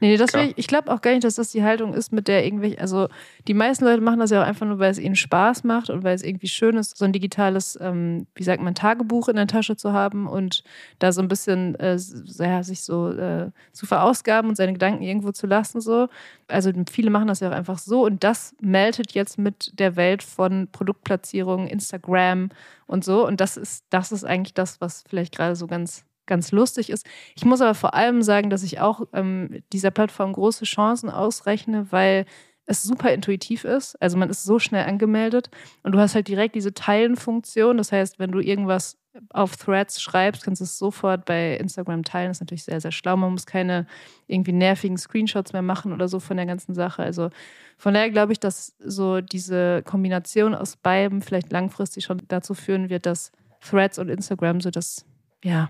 [0.02, 2.46] Nee, das ich, ich glaube auch gar nicht, dass das die Haltung ist, mit der
[2.46, 3.08] irgendwelche, also
[3.48, 6.04] die meisten Leute machen das ja auch einfach nur, weil es ihnen Spaß macht und
[6.04, 9.48] weil es irgendwie schön ist, so ein digitales, ähm, wie sagt man, Tagebuch in der
[9.48, 10.64] Tasche zu haben und
[11.00, 11.98] da so ein bisschen äh,
[12.38, 15.82] ja, sich so äh, zu verausgaben und seine Gedanken irgendwo zu lassen.
[15.82, 16.08] So.
[16.48, 20.24] Also viele machen das ja auch einfach so und das meldet jetzt mit der Welt
[20.24, 22.50] von Produktplatzierungen, Instagram
[22.88, 23.26] und so.
[23.26, 25.95] Und das ist, das ist eigentlich das, was vielleicht gerade so ganz
[26.26, 27.06] ganz lustig ist.
[27.36, 31.92] Ich muss aber vor allem sagen, dass ich auch ähm, dieser Plattform große Chancen ausrechne,
[31.92, 32.26] weil
[32.66, 33.96] es super intuitiv ist.
[34.02, 35.50] Also man ist so schnell angemeldet
[35.84, 37.78] und du hast halt direkt diese Teilen-Funktion.
[37.78, 38.98] Das heißt, wenn du irgendwas
[39.30, 42.30] auf Threads schreibst, kannst du es sofort bei Instagram teilen.
[42.30, 43.16] Das ist natürlich sehr, sehr schlau.
[43.18, 43.86] Man muss keine
[44.28, 47.04] irgendwie nervigen Screenshots mehr machen oder so von der ganzen Sache.
[47.04, 47.30] Also
[47.78, 52.90] von daher glaube ich, dass so diese Kombination aus beiden vielleicht langfristig schon dazu führen
[52.90, 55.06] wird, dass Threads und Instagram so das,
[55.44, 55.70] ja,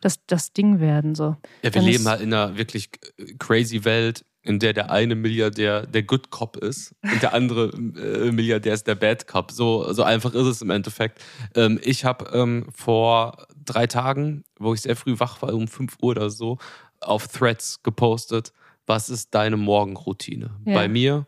[0.00, 1.14] das, das Ding werden.
[1.14, 1.36] So.
[1.62, 2.90] Ja, wir Dann leben halt in einer wirklich
[3.38, 8.32] crazy Welt, in der der eine Milliardär der Good Cop ist und der andere äh,
[8.32, 9.50] Milliardär ist der Bad Cop.
[9.50, 11.22] So, so einfach ist es im Endeffekt.
[11.54, 15.96] Ähm, ich habe ähm, vor drei Tagen, wo ich sehr früh wach war, um 5
[16.00, 16.58] Uhr oder so,
[17.00, 18.52] auf Threads gepostet,
[18.86, 20.50] was ist deine Morgenroutine?
[20.64, 20.74] Ja.
[20.74, 21.26] Bei mir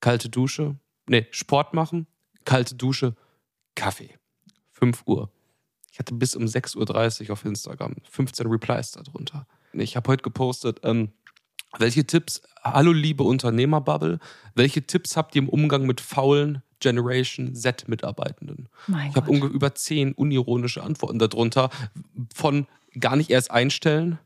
[0.00, 0.76] kalte Dusche,
[1.08, 2.06] nee, Sport machen,
[2.44, 3.14] kalte Dusche,
[3.74, 4.10] Kaffee.
[4.72, 5.30] 5 Uhr.
[5.90, 9.46] Ich hatte bis um 6.30 Uhr auf Instagram 15 Replies darunter.
[9.72, 11.10] Ich habe heute gepostet, ähm,
[11.78, 14.18] welche Tipps, hallo liebe Unternehmerbubble,
[14.54, 18.68] welche Tipps habt ihr im Umgang mit faulen Generation Z-Mitarbeitenden?
[19.08, 21.70] Ich habe über zehn unironische Antworten darunter.
[22.34, 22.66] Von
[22.98, 24.18] gar nicht erst einstellen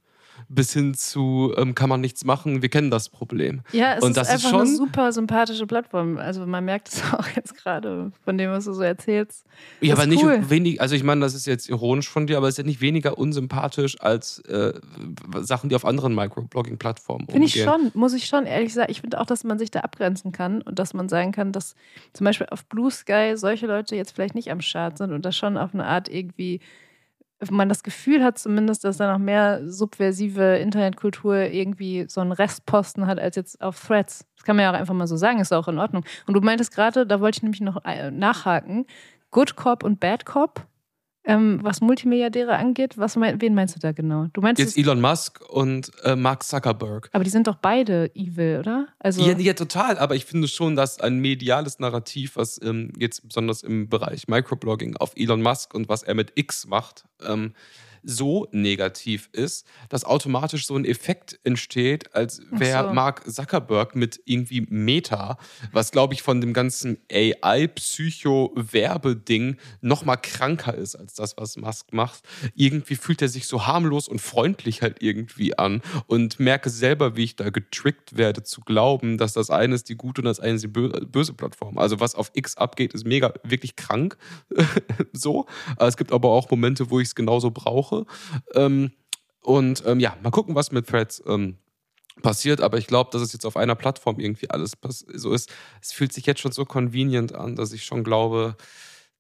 [0.49, 3.63] bis hin zu ähm, kann man nichts machen, wir kennen das Problem.
[3.73, 6.19] Ja, es Und ist das ist einfach eine schon- super sympathische Plattform.
[6.19, 9.45] Also man merkt es auch jetzt gerade von dem, was du so erzählst.
[9.81, 10.51] Ja, Das aber ist nicht cool.
[10.51, 12.81] wenig, also ich meine, das ist jetzt ironisch von dir, aber es ist ja nicht
[12.81, 14.75] weniger unsympathisch als äh,
[15.41, 18.91] Sachen, die auf anderen Microblogging-Plattformen Finde ich schon, muss ich schon ehrlich sagen.
[18.91, 21.75] Ich finde auch, dass man sich da abgrenzen kann und dass man sagen kann, dass
[22.13, 25.37] zum Beispiel auf Blue Sky solche Leute jetzt vielleicht nicht am Start sind und das
[25.37, 26.61] schon auf eine Art irgendwie
[27.51, 33.07] man das Gefühl hat zumindest, dass da noch mehr subversive Internetkultur irgendwie so einen Restposten
[33.07, 34.27] hat als jetzt auf Threads.
[34.37, 36.05] Das kann man ja auch einfach mal so sagen, ist auch in Ordnung.
[36.27, 38.87] Und du meintest gerade, da wollte ich nämlich noch äh, nachhaken,
[39.31, 40.67] Good Cop und Bad Cop,
[41.25, 44.27] ähm, was Multimilliardäre angeht, was mein, wen meinst du da genau?
[44.33, 47.09] Du meinst, Jetzt Elon Musk und äh, Mark Zuckerberg.
[47.13, 48.89] aber die sind doch beide evil, oder?
[48.99, 53.27] Also Ja, ja, total, aber ich finde schon, dass ein mediales Narrativ, was ähm, jetzt
[53.27, 57.55] besonders im Bereich Microblogging auf Elon Musk und was er mit X macht, ähm,
[58.05, 62.95] so negativ ist, dass automatisch so ein Effekt entsteht, als wäre so.
[62.95, 65.39] Mark Zuckerberg mit irgendwie Meta,
[65.73, 71.93] was glaube ich von dem ganzen AI-Psycho-Werbeding noch mal kranker ist als das, was Musk
[71.93, 72.23] macht.
[72.55, 77.25] Irgendwie fühlt er sich so harmlos und freundlich halt irgendwie an und merke selber, wie
[77.25, 80.55] ich da getrickt werde zu glauben, dass das eine ist die gute und das eine
[80.55, 81.79] ist die bö- böse Plattform.
[81.79, 84.17] Also was auf X abgeht, ist mega wirklich krank.
[85.13, 85.47] so.
[85.79, 87.94] Es gibt aber auch Momente, wo ich es genauso brauche.
[88.55, 88.93] Ähm,
[89.41, 91.59] und ähm, ja, mal gucken, was mit Threads ähm,
[92.23, 92.61] passiert.
[92.61, 95.53] Aber ich glaube, dass es jetzt auf einer Plattform irgendwie alles so ist.
[95.83, 98.57] Es fühlt sich jetzt schon so convenient an, dass ich schon glaube,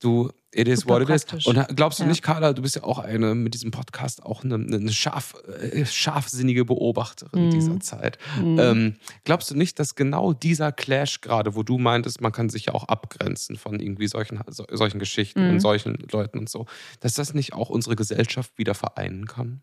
[0.00, 1.46] du, it is Super what it is.
[1.46, 2.08] Und glaubst du Ja.
[2.10, 5.86] nicht, Carla, du bist ja auch eine mit diesem Podcast auch eine, eine scharf, äh,
[5.86, 7.50] scharfsinnige Beobachterin Mhm.
[7.50, 8.18] dieser Zeit.
[8.40, 8.58] Mhm.
[8.58, 12.66] Ähm, glaubst du nicht, dass genau dieser Clash gerade, wo du meintest, man kann sich
[12.66, 15.50] ja auch abgrenzen von irgendwie solchen, so, solchen Geschichten Mhm.
[15.54, 16.66] und solchen Leuten und so,
[17.00, 19.62] dass das nicht auch unsere Gesellschaft wieder vereinen kann?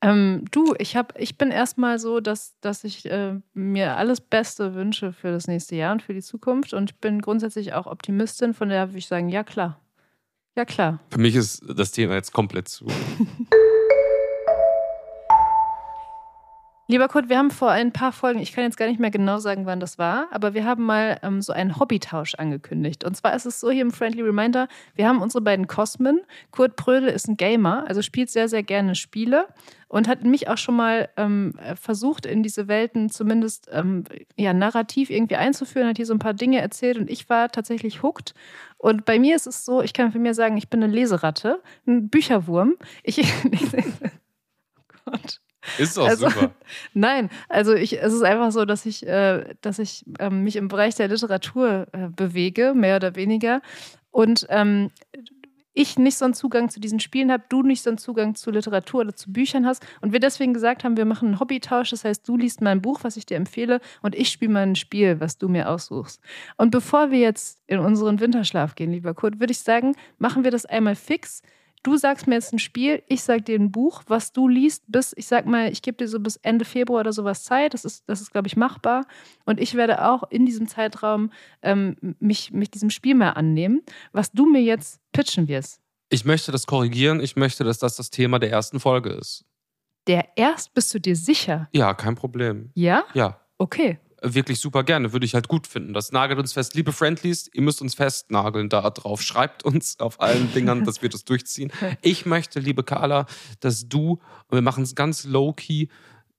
[0.02, 4.74] ähm, du, ich, hab, ich bin erstmal so, dass, dass ich äh, mir alles Beste
[4.74, 6.74] wünsche für das nächste Jahr und für die Zukunft.
[6.74, 9.80] Und ich bin grundsätzlich auch Optimistin, von daher würde ich sagen, ja klar.
[10.56, 11.00] Ja klar.
[11.10, 12.86] Für mich ist das Thema jetzt komplett zu.
[16.92, 19.38] Lieber Kurt, wir haben vor ein paar Folgen, ich kann jetzt gar nicht mehr genau
[19.38, 23.06] sagen, wann das war, aber wir haben mal ähm, so einen Hobbytausch angekündigt.
[23.06, 26.20] Und zwar ist es so hier im Friendly Reminder, wir haben unsere beiden Kosmen.
[26.52, 29.48] Kurt Prödel ist ein Gamer, also spielt sehr, sehr gerne Spiele
[29.88, 34.04] und hat mich auch schon mal ähm, versucht, in diese Welten zumindest ähm,
[34.36, 38.04] ja, narrativ irgendwie einzuführen, hat hier so ein paar Dinge erzählt und ich war tatsächlich
[38.04, 38.34] hooked.
[38.78, 41.64] Und bei mir ist es so, ich kann für mir sagen, ich bin eine Leseratte,
[41.88, 42.76] ein Bücherwurm.
[43.04, 45.40] Ich, oh Gott.
[45.78, 46.52] Ist doch Also- super.
[46.94, 50.68] Nein, also ich, es ist einfach so, dass ich, äh, dass ich ähm, mich im
[50.68, 53.62] Bereich der Literatur äh, bewege, mehr oder weniger.
[54.10, 54.92] Und ähm,
[55.74, 58.52] ich nicht so einen Zugang zu diesen Spielen habe, du nicht so einen Zugang zu
[58.52, 59.86] Literatur oder zu Büchern hast.
[60.02, 61.92] Und wir deswegen gesagt haben, wir machen einen Hobbytausch.
[61.92, 64.76] Das heißt, du liest mein Buch, was ich dir empfehle, und ich spiele mal ein
[64.76, 66.20] Spiel, was du mir aussuchst.
[66.58, 70.52] Und bevor wir jetzt in unseren Winterschlaf gehen, lieber Kurt, würde ich sagen, machen wir
[70.52, 71.42] das einmal fix.
[71.84, 75.14] Du sagst mir jetzt ein Spiel, ich sag dir ein Buch, was du liest, bis,
[75.18, 77.74] ich sag mal, ich gebe dir so bis Ende Februar oder sowas Zeit.
[77.74, 79.06] Das ist, das ist glaube ich, machbar.
[79.46, 81.32] Und ich werde auch in diesem Zeitraum
[81.64, 85.82] ähm, mich, mich diesem Spiel mal annehmen, was du mir jetzt pitchen wirst.
[86.10, 87.20] Ich möchte das korrigieren.
[87.20, 89.46] Ich möchte, dass das das Thema der ersten Folge ist.
[90.08, 91.68] Der erst, bist du dir sicher?
[91.72, 92.72] Ja, kein Problem.
[92.76, 93.06] Ja?
[93.14, 93.40] Ja.
[93.58, 94.00] Okay.
[94.22, 95.14] Wirklich super gerne.
[95.14, 95.94] Würde ich halt gut finden.
[95.94, 96.76] Das nagelt uns fest.
[96.76, 99.22] Liebe Friendlies, ihr müsst uns festnageln da drauf.
[99.22, 101.72] Schreibt uns auf allen Dingern, dass wir das durchziehen.
[102.02, 103.26] Ich möchte, liebe Carla,
[103.60, 104.12] dass du,
[104.48, 105.88] und wir machen es ganz low-key,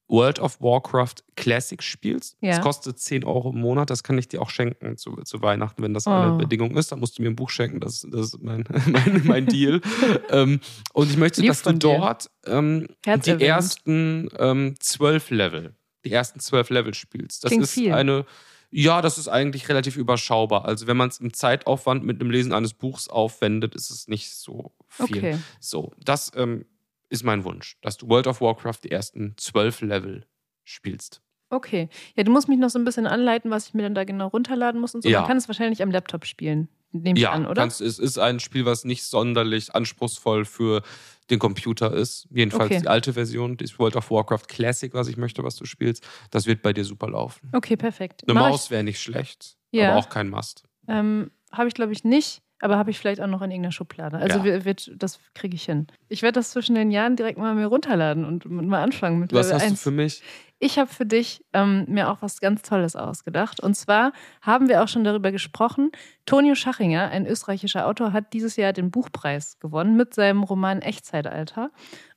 [0.08, 2.36] World of Warcraft Classic spielst.
[2.40, 2.50] Ja.
[2.50, 3.88] Das kostet 10 Euro im Monat.
[3.88, 6.10] Das kann ich dir auch schenken zu, zu Weihnachten, wenn das Oh.
[6.10, 6.92] eine Bedingung ist.
[6.92, 7.80] Da musst du mir ein Buch schenken.
[7.80, 9.80] Das, das ist mein, mein, mein Deal.
[10.30, 10.60] ähm,
[10.92, 11.78] und ich möchte, Lieb dass du dir.
[11.78, 17.44] dort ähm, die ersten ähm, zwölf Level, die ersten zwölf Level spielst.
[17.44, 17.92] Das Klingt ist viel.
[17.92, 18.24] eine.
[18.70, 20.64] Ja, das ist eigentlich relativ überschaubar.
[20.64, 24.30] Also wenn man es im Zeitaufwand mit dem Lesen eines Buchs aufwendet, ist es nicht
[24.30, 25.18] so viel.
[25.18, 25.38] Okay.
[25.60, 26.64] So, das ähm,
[27.10, 30.24] ist mein Wunsch, dass du World of Warcraft die ersten zwölf Level
[30.64, 31.20] spielst.
[31.50, 31.90] Okay.
[32.16, 34.28] Ja, du musst mich noch so ein bisschen anleiten, was ich mir dann da genau
[34.28, 35.08] runterladen muss und so.
[35.10, 35.20] Ja.
[35.20, 36.68] Man kann es wahrscheinlich am Laptop spielen.
[36.92, 37.62] Nehme ich ja, an, oder?
[37.62, 40.82] Kannst, es ist ein Spiel, was nicht sonderlich anspruchsvoll für
[41.30, 42.28] den Computer ist.
[42.30, 42.80] Jedenfalls Okay.
[42.82, 46.06] die alte Version, das World of Warcraft Classic, was ich möchte, was du spielst.
[46.30, 47.48] Das wird bei dir super laufen.
[47.52, 48.22] Okay, perfekt.
[48.26, 49.90] Eine Mach Maus wäre nicht schlecht, Ja.
[49.90, 50.64] aber auch kein Must.
[50.88, 54.16] Ähm, habe ich, glaube ich, nicht, aber habe ich vielleicht auch noch in irgendeiner Schublade.
[54.18, 54.64] Also Ja.
[54.64, 55.86] wir- das kriege ich hin.
[56.08, 59.46] Ich werde das zwischen den Jahren direkt mal mir runterladen und mal anfangen mit Was
[59.48, 59.82] Level hast du 1.
[59.82, 60.22] für mich?
[60.64, 63.58] Ich habe für dich ähm, mir auch was ganz Tolles ausgedacht.
[63.60, 65.90] Und zwar haben wir auch schon darüber gesprochen.
[66.24, 71.70] Tonio Schachinger, ein österreichischer Autor, hat dieses Jahr den Buchpreis gewonnen mit seinem Roman Echtzeitalter.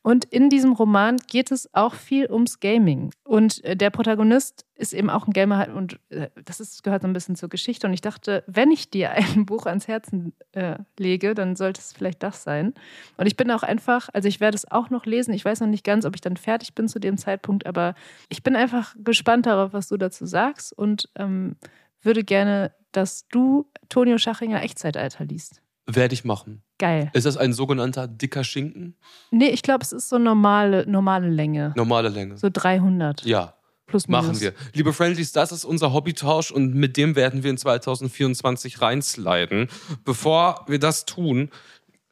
[0.05, 3.09] Und in diesem Roman geht es auch viel ums Gaming.
[3.23, 7.07] Und äh, der Protagonist ist eben auch ein Gamer und äh, das ist, gehört so
[7.07, 7.87] ein bisschen zur Geschichte.
[7.87, 11.91] Und ich dachte, wenn ich dir ein Buch ans Herzen äh, lege, dann sollte es
[11.91, 12.75] vielleicht das sein.
[13.17, 15.33] Und ich bin auch einfach, also ich werde es auch noch lesen.
[15.33, 17.95] Ich weiß noch nicht ganz, ob ich dann fertig bin zu dem Zeitpunkt, aber
[18.29, 21.55] ich bin einfach gespannt darauf, was du dazu sagst und ähm,
[22.03, 25.63] würde gerne, dass du Tonio Schachinger Echtzeitalter liest.
[25.87, 26.61] Werde ich machen.
[26.77, 27.09] Geil.
[27.13, 28.95] Ist das ein sogenannter dicker Schinken?
[29.31, 31.73] Nee, ich glaube, es ist so normale, normale Länge.
[31.75, 32.37] Normale Länge.
[32.37, 33.53] So 300 Ja,
[33.87, 34.25] plus minus.
[34.27, 34.53] machen wir.
[34.73, 39.69] Liebe Friendlies, das ist unser Hobbytausch und mit dem werden wir in 2024 reinsliden.
[40.03, 41.49] Bevor wir das tun,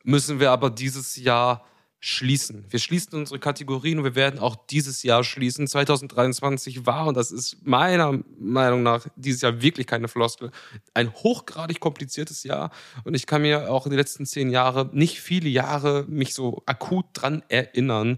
[0.05, 1.65] müssen wir aber dieses Jahr
[2.05, 2.65] schließen.
[2.69, 5.69] Wir schließen unsere Kategorien und wir werden auch dieses Jahr schließen.
[5.69, 10.51] 2023 war, und das ist meiner Meinung nach dieses Jahr wirklich keine Floskel,
[10.93, 12.71] ein hochgradig kompliziertes Jahr.
[13.05, 16.61] Und ich kann mir auch in den letzten zehn Jahre, nicht viele Jahre, mich so
[16.65, 18.17] akut dran erinnern,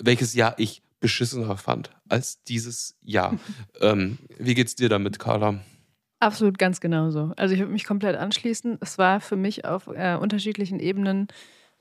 [0.00, 3.36] welches Jahr ich beschissener fand als dieses Jahr.
[3.80, 5.58] ähm, wie geht's dir damit, Carla?
[6.20, 7.32] Absolut ganz genauso.
[7.36, 8.78] Also ich würde mich komplett anschließen.
[8.80, 11.26] Es war für mich auf äh, unterschiedlichen Ebenen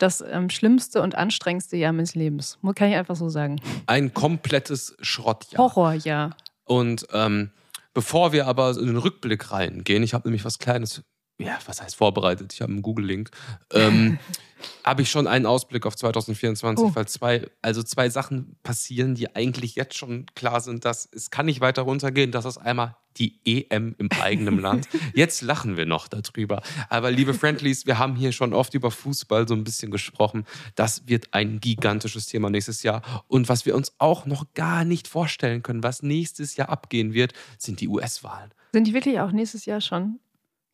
[0.03, 2.59] das ähm, schlimmste und anstrengendste Jahr meines Lebens.
[2.75, 3.61] Kann ich einfach so sagen.
[3.87, 5.63] Ein komplettes Schrottjahr.
[5.63, 6.35] Horrorjahr.
[6.65, 7.51] Und ähm,
[7.93, 11.03] bevor wir aber in den Rückblick reingehen, ich habe nämlich was Kleines,
[11.43, 12.53] ja, was heißt vorbereitet?
[12.53, 13.29] Ich habe einen Google-Link.
[13.73, 14.17] Ähm,
[14.83, 16.95] habe ich schon einen Ausblick auf 2024, Oh.
[16.95, 21.45] weil zwei, also zwei Sachen passieren, die eigentlich jetzt schon klar sind, dass es kann
[21.45, 22.31] nicht weiter runtergehen.
[22.31, 24.87] Das ist einmal die EM im eigenen Land.
[25.13, 26.63] Jetzt lachen wir noch darüber.
[26.89, 30.45] Aber liebe Friendlies, wir haben hier schon oft über Fußball so ein bisschen gesprochen.
[30.73, 33.03] Das wird ein gigantisches Thema nächstes Jahr.
[33.27, 37.33] Und was wir uns auch noch gar nicht vorstellen können, was nächstes Jahr abgehen wird,
[37.59, 38.51] sind die US-Wahlen.
[38.71, 40.19] Sind die wirklich auch nächstes Jahr schon?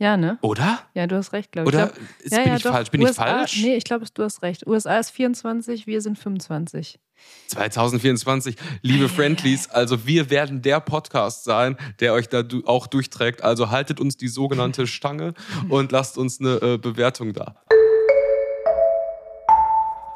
[0.01, 0.37] Ja, ne?
[0.41, 0.79] Oder?
[0.93, 1.75] Ja, du hast recht, glaube ich.
[1.75, 1.91] Oder
[2.23, 2.71] ich glaub, ja, bin ja, ich doch.
[2.71, 2.89] falsch?
[2.91, 3.61] Bin USA, ich falsch?
[3.61, 4.65] Nee, ich glaube, du hast recht.
[4.65, 6.99] USA ist 24, wir sind 25.
[7.47, 13.43] 2024, liebe Friendlies, also wir werden der Podcast sein, der euch da du- auch durchträgt.
[13.43, 15.33] Also haltet uns die sogenannte Stange
[15.69, 17.55] und lasst uns eine äh, Bewertung da.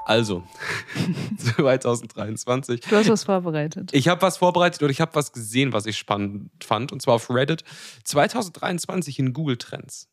[0.06, 0.44] Also,
[1.38, 2.82] 2023.
[2.82, 3.92] Du hast was vorbereitet.
[3.94, 7.16] Ich habe was vorbereitet und ich habe was gesehen, was ich spannend fand, und zwar
[7.16, 7.64] auf Reddit.
[8.04, 10.10] 2023 in Google Trends.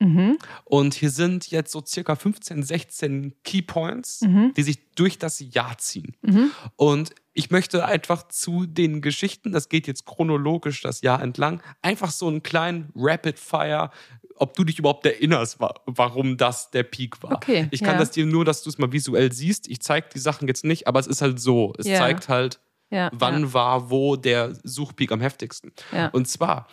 [0.00, 0.38] Mhm.
[0.64, 4.52] Und hier sind jetzt so circa 15, 16 Keypoints, Mhm.
[4.56, 6.14] die sich durch das Jahr ziehen.
[6.22, 6.50] Mhm.
[6.76, 12.10] Und ich möchte einfach zu den Geschichten, das geht jetzt chronologisch das Jahr entlang, einfach
[12.10, 13.90] so einen kleinen Rapid Fire,
[14.34, 17.32] ob du dich überhaupt erinnerst, wa- warum das der Peak war.
[17.32, 17.98] Okay, Ich kann ja.
[17.98, 19.68] das dir nur, dass du es mal visuell siehst.
[19.68, 21.72] Ich zeige die Sachen jetzt nicht, aber es ist halt so.
[21.78, 21.98] Es Ja.
[21.98, 25.72] zeigt halt, Ja, wann war wo der Suchpeak am heftigsten.
[26.12, 26.66] Und zwar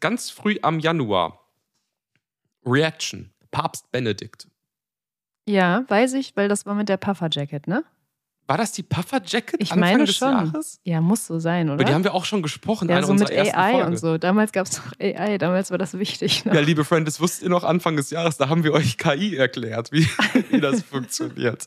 [0.00, 1.38] ganz früh am Januar.
[2.64, 3.30] Reaction.
[3.50, 4.48] Papst Benedikt.
[5.46, 7.84] ja, weiß ich, weil das war mit der Puffer-Jacket, ne?
[8.52, 10.28] War das die Puffer Jacket Ich Anfang meine des schon.
[10.28, 10.78] Jahres?
[10.84, 11.76] Ja, muss so sein, oder?
[11.76, 12.86] Über die haben wir auch schon gesprochen.
[12.90, 13.86] ja, so mit AI Folge.
[13.86, 14.18] und so.
[14.18, 16.44] Damals gab es doch AI, damals war das wichtig.
[16.44, 16.54] Ne?
[16.54, 19.36] Ja, liebe Freunde, das wusstet ihr noch Anfang des Jahres, da haben wir euch KI
[19.36, 20.06] erklärt, wie,
[20.50, 21.66] wie das funktioniert.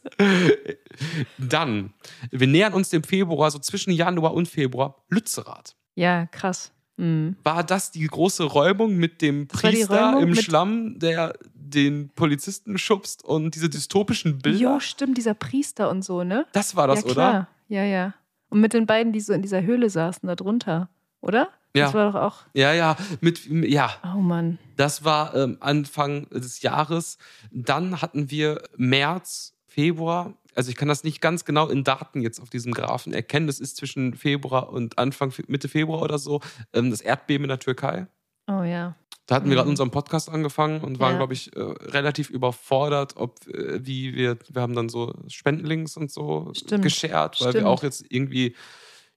[1.39, 1.95] Dann,
[2.30, 5.76] wir nähern uns dem Februar, so zwischen Januar und Februar, Lützerath.
[5.95, 6.71] Ja, krass.
[6.97, 7.36] Mhm.
[7.43, 13.23] War das die große Räumung mit dem Das Priester im Schlamm, der den Polizisten schubst
[13.25, 14.60] und diese dystopischen Bilder?
[14.60, 16.45] Jo, stimmt, dieser Priester und so, ne?
[16.53, 17.13] Das war das, ja, oder?
[17.13, 17.47] klar.
[17.67, 18.13] Ja, ja.
[18.49, 20.89] Und mit den beiden, die so in dieser Höhle saßen, da drunter,
[21.21, 21.49] oder?
[21.75, 21.86] Ja.
[21.86, 22.38] Das war doch auch.
[22.53, 24.60] Ja, ja, mit, ja, Oh Mann.
[24.77, 27.17] das war ähm, Anfang des Jahres.
[27.51, 30.34] Dann hatten wir März, Februar.
[30.56, 33.48] Also ich kann das nicht ganz genau in Daten jetzt auf diesem Graphen erkennen.
[33.48, 36.41] Das ist zwischen Februar und Anfang, Mitte Februar oder so.
[36.74, 38.08] Ähm, das Erdbeben in der Türkei.
[38.48, 38.96] Oh ja.
[39.28, 39.72] Da hatten wir gerade Mhm.
[39.72, 41.18] unseren Podcast angefangen und waren, Ja.
[41.18, 46.12] glaube ich, äh, relativ überfordert, ob äh, wie wir, wir haben dann so Spendenlinks und
[46.12, 46.84] so Stimmt.
[46.84, 47.63] geshared, weil Stimmt.
[47.65, 48.56] wir auch jetzt irgendwie,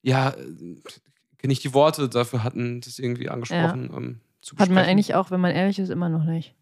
[0.03, 4.91] ja, äh, nicht die Worte dafür hatten, das irgendwie angesprochen ähm, zu Hat man besprechen.
[4.91, 6.55] eigentlich auch, wenn man ehrlich ist, immer noch nicht.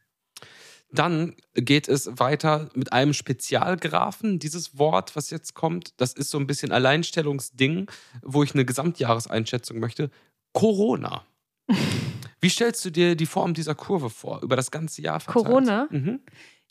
[0.91, 4.39] Dann geht es weiter mit einem Spezialgraphen.
[4.39, 7.91] Dieses Wort, was jetzt kommt, das ist so ein bisschen Alleinstellungsding,
[8.23, 10.11] wo ich eine Gesamtjahreseinschätzung möchte.
[10.53, 11.25] Corona.
[12.41, 15.47] Wie stellst du dir die Form dieser Kurve vor, über das ganze Jahr verteilt?
[15.47, 15.89] Corona?
[15.91, 16.21] Mhm.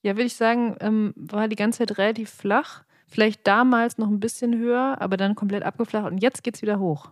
[0.02, 2.84] Ja, würde ich sagen, ähm, war die ganze Zeit relativ flach.
[3.08, 7.12] Vielleicht damals noch ein bisschen höher, aber dann komplett abgeflacht und jetzt geht's wieder hoch.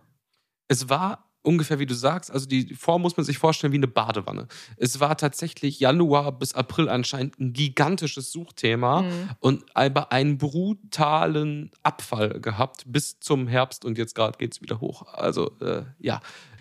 [0.68, 3.86] Es war ungefähr, wie du sagst, also die Form muss man sich vorstellen wie eine
[3.86, 4.48] Badewanne.
[4.76, 9.28] Es war tatsächlich Januar bis April anscheinend ein gigantisches Suchthema Mhm.
[9.40, 14.80] und aber einen brutalen Abfall gehabt bis zum Herbst und jetzt gerade geht es wieder
[14.80, 15.02] hoch.
[15.12, 16.20] Also äh, ja,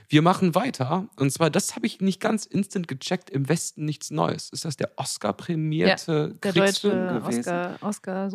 [0.09, 4.11] wir machen weiter und zwar, das habe ich nicht ganz instant gecheckt, im Westen nichts
[4.11, 4.49] Neues.
[4.49, 7.39] Ist das der Oscar-prämierte Der Kriegsfilm deutsche gewesen?
[7.81, 8.29] Oscar.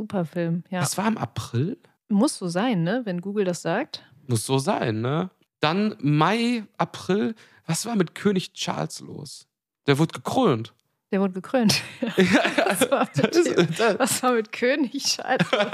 [0.71, 0.81] Ja.
[0.81, 1.79] Das war im April?
[2.09, 3.03] Muss so sein, ne?
[3.05, 4.03] Wenn Google das sagt.
[4.27, 5.31] Muss so sein, ne?
[5.61, 7.35] Dann Mai, April,
[7.67, 9.47] was war mit König Charles los?
[9.87, 10.75] Der wurde gekrönt.
[11.11, 11.83] Der wurde gekrönt.
[12.01, 13.99] Was war mit dem?
[13.99, 15.03] Was war mit König?
[15.07, 15.71] Scheiße.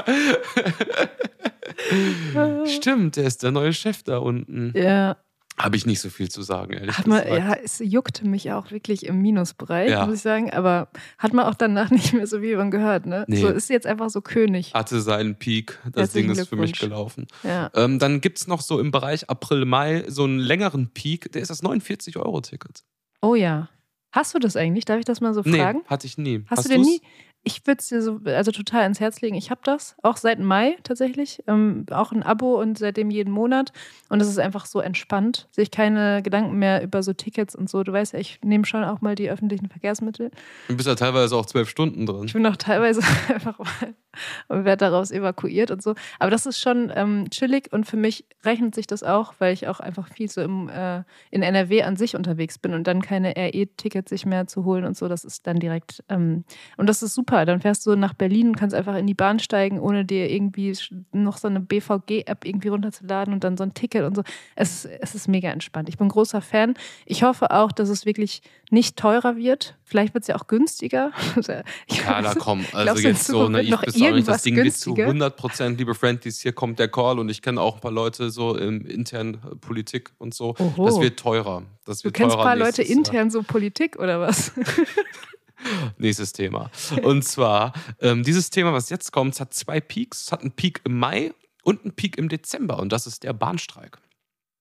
[2.77, 4.73] Stimmt, der ist der neue Chef da unten.
[4.77, 5.16] Ja,
[5.57, 7.38] Habe ich nicht so viel zu sagen, ehrlich hat man, gesagt.
[7.38, 10.05] ja, es juckte mich auch wirklich im Minusbereich, Ja.
[10.05, 10.51] muss ich sagen.
[10.51, 13.25] Aber hat man auch danach nicht mehr so wie man gehört, ne?
[13.29, 13.37] Nee.
[13.40, 14.75] So ist jetzt einfach so König.
[14.75, 15.79] Hatte seinen Peak.
[15.93, 17.29] Das Ding ist für mich gelaufen.
[17.45, 17.71] Ja.
[17.75, 21.31] Ähm, dann gibt es noch so im Bereich April, Mai so einen längeren Peak.
[21.33, 22.83] Der ist das 49-Euro-Ticket.
[23.23, 23.69] Oh ja.
[24.12, 24.85] Hast du das eigentlich?
[24.85, 25.83] Darf ich das mal so Nee, fragen?
[25.87, 26.45] hatte ich nie.
[26.49, 26.87] Hast, du den du's?
[26.88, 27.01] nie?
[27.45, 29.37] Ich würde es dir so, also total ins Herz legen.
[29.37, 31.43] Ich habe das auch seit Mai tatsächlich.
[31.47, 33.73] Ähm, auch ein Abo und seitdem jeden Monat.
[34.09, 35.49] Und es ist einfach so entspannt.
[35.51, 37.83] Sich keine Gedanken mehr über so Tickets und so.
[37.83, 40.31] Du weißt ja, ich nehme schon auch mal die öffentlichen Verkehrsmittel.
[40.69, 42.25] Du bist ja teilweise auch zwölf Stunden drin.
[42.25, 43.95] Ich bin auch teilweise einfach mal
[44.49, 45.95] und werde daraus evakuiert und so.
[46.19, 49.69] Aber das ist schon ähm, chillig und für mich rechnet sich das auch, weil ich
[49.69, 53.35] auch einfach viel so im, äh, in NRW an sich unterwegs bin und dann keine
[53.37, 55.09] RE-Tickets sich mehr zu holen und so.
[55.09, 56.03] Das ist dann direkt.
[56.09, 56.45] Ähm,
[56.77, 57.34] und das ist super.
[57.47, 60.77] Dann fährst du nach Berlin und kannst einfach in die Bahn steigen, ohne dir irgendwie
[61.12, 64.23] noch so eine BVG-App irgendwie runterzuladen und dann so ein Ticket und so.
[64.57, 65.88] Es, ist- es ist mega entspannt.
[65.88, 66.75] Ich bin großer Fan.
[67.07, 69.77] Ich hoffe auch, dass es wirklich nicht teurer wird.
[69.85, 71.12] Vielleicht wird es ja auch günstiger.
[71.87, 74.29] Ich Ja, da komm, also du, jetzt so noch bist du auch nicht.
[74.29, 75.07] Das Ding wird zu günstiger?
[75.09, 78.31] 100 Prozent, liebe Friendlies, hier kommt der Call und ich kenne auch ein paar Leute
[78.31, 80.55] so in internen äh, Politik und so.
[80.59, 80.87] Oho.
[80.87, 81.62] Das wird teurer.
[81.85, 82.99] Das Du wird kennst ein paar Leute nächstes Jahr.
[82.99, 84.53] intern so Politik oder was?
[85.98, 86.70] Nächstes Thema.
[87.03, 90.22] Und zwar, ähm, dieses Thema, was jetzt kommt, hat zwei Peaks.
[90.22, 93.33] Es hat einen Peak im Mai und einen Peak im Dezember und das ist der
[93.33, 93.98] Bahnstreik.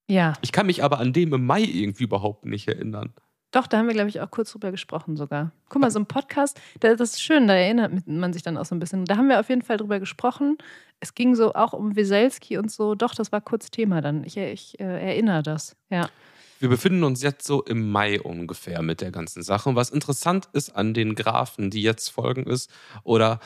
[0.09, 3.13] Ja, Ich kann mich aber an dem im Mai irgendwie überhaupt nicht erinnern.
[3.51, 5.51] doch, da haben wir, glaube ich, auch kurz drüber gesprochen sogar.
[5.69, 8.65] Guck mal, so ein Podcast, da- das ist schön, da erinnert man sich dann auch
[8.65, 9.05] so ein bisschen.
[9.05, 10.57] Da haben wir auf jeden Fall drüber gesprochen.
[10.99, 12.95] Es ging so auch um Weselski und so.
[12.95, 14.23] Doch, das war kurz Thema dann.
[14.23, 15.75] Ich, ich äh, erinnere das.
[15.89, 16.09] Ja.
[16.63, 19.67] Wir befinden uns jetzt so im Mai ungefähr mit der ganzen Sache.
[19.67, 22.71] Und was interessant ist an den Graphen, die jetzt folgen ist,
[23.03, 23.41] oder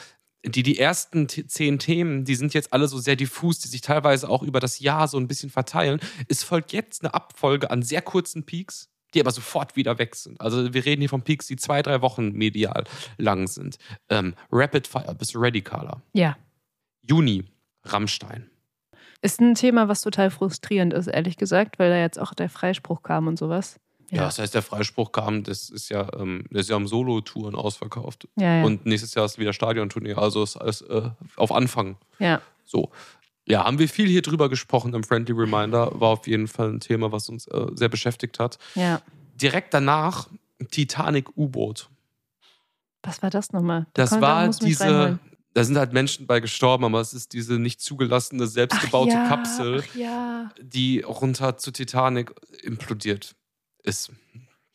[0.45, 4.30] die, die ersten zehn Themen, die sind jetzt alle so sehr diffus, die sich teilweise
[4.30, 5.99] auch über das Jahr so ein bisschen verteilen.
[6.27, 10.39] Es folgt jetzt eine Abfolge an sehr kurzen Peaks, die aber sofort wieder weg sind.
[10.39, 12.84] Also wir reden hier von Peaks, die zwei, drei Wochen medial
[13.17, 13.80] lang sind.
[14.10, 16.03] Ähm, Rapid Fire, ready, Carla?
[16.13, 16.38] Ja.
[17.01, 17.45] Juni,
[17.84, 18.51] Rammstein.
[19.21, 23.01] Ist ein Thema, was total frustrierend ist, ehrlich gesagt, weil da jetzt auch der Freispruch
[23.03, 23.80] kam und sowas.
[24.10, 24.23] Ja.
[24.23, 28.27] das heißt, der Freispruch kam, das ist ja, ähm, das ist ja um Solo-Touren ausverkauft.
[28.38, 28.63] Ja, ja.
[28.63, 31.97] Und nächstes Jahr ist wieder Stadiontournee, also ist alles äh, auf Anfang.
[32.19, 32.41] ja.
[32.63, 32.91] So.
[33.49, 35.89] Ja, haben wir viel hier drüber gesprochen im Friendly Reminder.
[36.01, 38.58] War auf jeden Fall ein Thema, was uns äh, sehr beschäftigt hat.
[38.75, 39.01] ja.
[39.36, 40.27] Direkt danach
[40.71, 41.89] Titanic U-Boot.
[43.03, 43.86] Was war das nochmal?
[43.93, 45.19] Da Das war diese.
[45.57, 49.83] Da sind halt Menschen bei gestorben, aber es ist diese nicht zugelassene, selbstgebaute ja, Kapsel,
[49.95, 50.51] ja.
[50.61, 53.35] die runter zu Titanic implodiert
[53.81, 54.11] ist.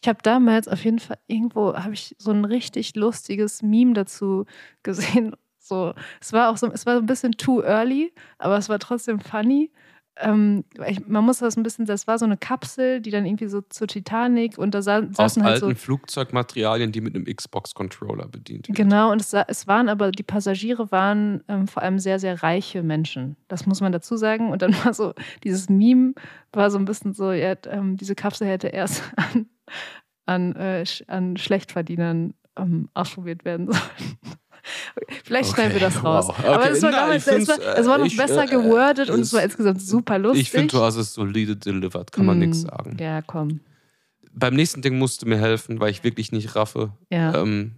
[0.03, 4.45] Ich habe damals auf jeden Fall irgendwo habe ich so ein richtig lustiges Meme dazu
[4.83, 5.37] gesehen.
[5.61, 8.81] So, es war auch so, es war so ein bisschen too early, aber es war
[8.81, 9.71] trotzdem funny.
[10.17, 13.47] Ähm, ich, man muss das ein bisschen, das war so eine Kapsel, die dann irgendwie
[13.47, 15.75] so zur Titanic und da sa Aus saßen halt alten so.
[15.75, 18.77] Flugzeugmaterialien, die mit einem Xbox-Controller bedient werden.
[18.77, 23.37] Genau, und es, waren aber, die Passagiere waren ähm, vor allem sehr, sehr reiche Menschen.
[23.49, 24.51] Das muss man dazu sagen.
[24.51, 26.15] Und dann war so, dieses Meme
[26.53, 29.47] war so ein bisschen so, ja, ähm, diese Kapsel hätte erst an,
[30.27, 34.37] an, äh, an Schlechtverdienern ähm, ausprobiert werden sollen.
[35.25, 36.29] Vielleicht schneiden wir Okay, das raus.
[36.29, 36.39] wow.
[36.45, 38.47] Aber Okay, es war, nein, damals, es war, es war noch äh, ich, besser äh,
[38.47, 40.43] gewordet und es war insgesamt super lustig.
[40.43, 42.97] Ich finde, du hast es solide delivered, kann man Mm, nichts sagen.
[43.01, 43.61] Ja, komm.
[44.33, 46.93] Beim nächsten Ding musst du mir helfen, weil ich wirklich nicht raffe.
[47.11, 47.35] Ja.
[47.35, 47.75] Ähm,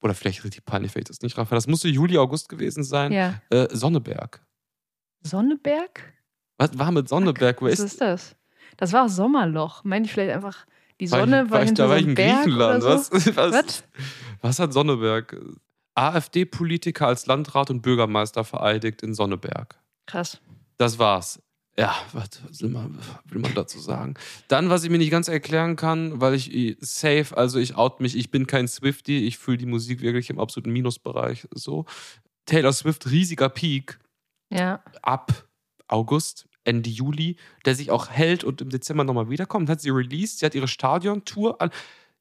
[0.00, 1.54] oder vielleicht richtig peinlich, weil ich das nicht raffe.
[1.54, 3.12] Das musste Juli, August gewesen sein.
[3.12, 3.34] ja.
[3.50, 4.40] Äh, Sonneberg.
[5.22, 6.12] Sonneberg?
[6.58, 7.60] Was war mit Sonneberg?
[7.62, 8.36] Wer Was ist, ist das?
[8.76, 9.84] Das war auch Sommerloch.
[9.84, 10.66] Meine ich vielleicht einfach,
[11.00, 12.82] die war Sonne ich, war, war ich, da war ich in Berg Griechenland.
[12.82, 12.88] so.
[12.88, 13.84] Was, was, Was?
[14.42, 15.36] was hat Sonneberg?
[15.94, 19.78] AfD-Politiker als Landrat und Bürgermeister vereidigt in Sonneberg.
[20.06, 20.40] Krass.
[20.76, 21.40] Das war's.
[21.76, 24.14] Ja, was will man, will man dazu sagen?
[24.46, 28.00] Dann, was ich mir nicht ganz erklären kann, weil ich eh, safe, also ich out
[28.00, 31.84] mich, ich bin kein Swifty, ich fühle die Musik wirklich im absoluten Minusbereich so.
[32.46, 33.98] Taylor Swift, riesiger Peak
[34.52, 34.84] Ja.
[35.02, 35.48] ab
[35.88, 39.68] August, Ende Juli, der sich auch hält und im Dezember nochmal wiederkommt.
[39.68, 41.70] Hat sie released, sie hat ihre Stadiontour an.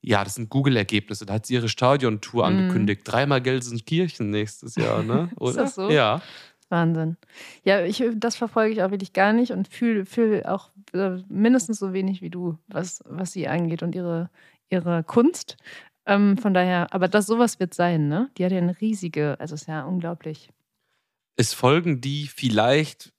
[0.06, 1.26] Ja, das sind Google-Ergebnisse.
[1.26, 2.58] Da hat sie ihre Stadiontour Mhm.
[2.60, 3.02] angekündigt.
[3.06, 5.30] Dreimal Gelsenkirchen nächstes Jahr, ne?
[5.32, 5.54] Ist Oder?
[5.64, 5.90] das so?
[5.90, 6.22] Ja.
[6.70, 7.18] Wahnsinn.
[7.64, 11.80] Ja, ich, das verfolge ich auch wirklich gar nicht und fühle fühl auch äh, mindestens
[11.80, 14.30] so wenig wie du, was, was sie angeht und ihre,
[14.70, 15.56] ihre Kunst.
[16.06, 18.30] Ähm, von daher, aber das sowas wird sein, ne?
[18.38, 20.50] Die hat ja eine riesige, also ist ja unglaublich.
[21.38, 23.14] es folgen die vielleicht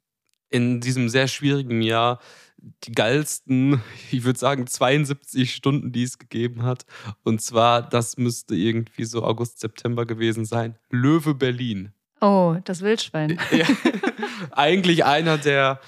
[0.51, 2.21] in diesem sehr schwierigen Jahr
[2.85, 6.85] die geilsten, ich würde sagen, 72 Stunden, die es gegeben hat.
[7.23, 10.77] Und zwar, das müsste irgendwie so August, September gewesen sein.
[10.91, 11.93] Löwe Berlin.
[12.21, 13.39] Oh, das Wildschwein.
[13.51, 13.67] Ja.
[14.53, 15.81] eigentlich einer der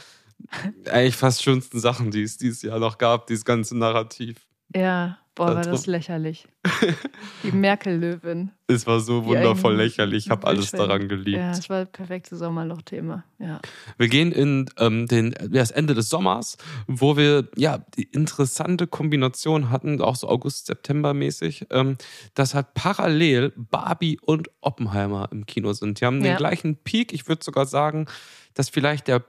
[0.91, 4.46] eigentlich fast schönsten Sachen, die es dieses Jahr noch gab, dieses ganze Narrativ.
[4.77, 6.47] Ja, boah, war Da das lächerlich.
[7.43, 8.51] Die Merkel-Löwin.
[8.67, 10.27] Es war so wundervoll lächerlich.
[10.27, 11.39] Ich habe alles daran geliebt.
[11.39, 13.25] Ja, das war das perfekte Sommerloch-Thema.
[13.39, 13.61] Ja.
[13.97, 19.71] Wir gehen in ähm, den, das Ende des Sommers, wo wir ja die interessante Kombination
[19.71, 21.97] hatten, auch so August, September mäßig, ähm,
[22.35, 26.01] dass halt parallel Barbie und Oppenheimer im Kino sind.
[26.01, 26.37] Die haben den Ja.
[26.37, 27.13] gleichen Peak.
[27.15, 28.07] Ich würde sogar sagen,
[28.55, 29.25] dass vielleicht der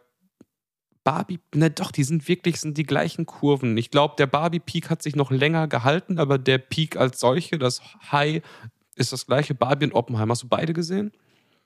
[1.08, 3.78] Barbie, ne doch, die sind wirklich, sind die gleichen Kurven.
[3.78, 7.82] Ich glaube, der Barbie-Peak hat sich noch länger gehalten, aber der Peak als solche, das
[8.12, 8.42] High,
[8.96, 9.56] ist das gleiche.
[9.56, 10.32] Barbie und Oppenheimer.
[10.32, 11.12] Hast du beide gesehen?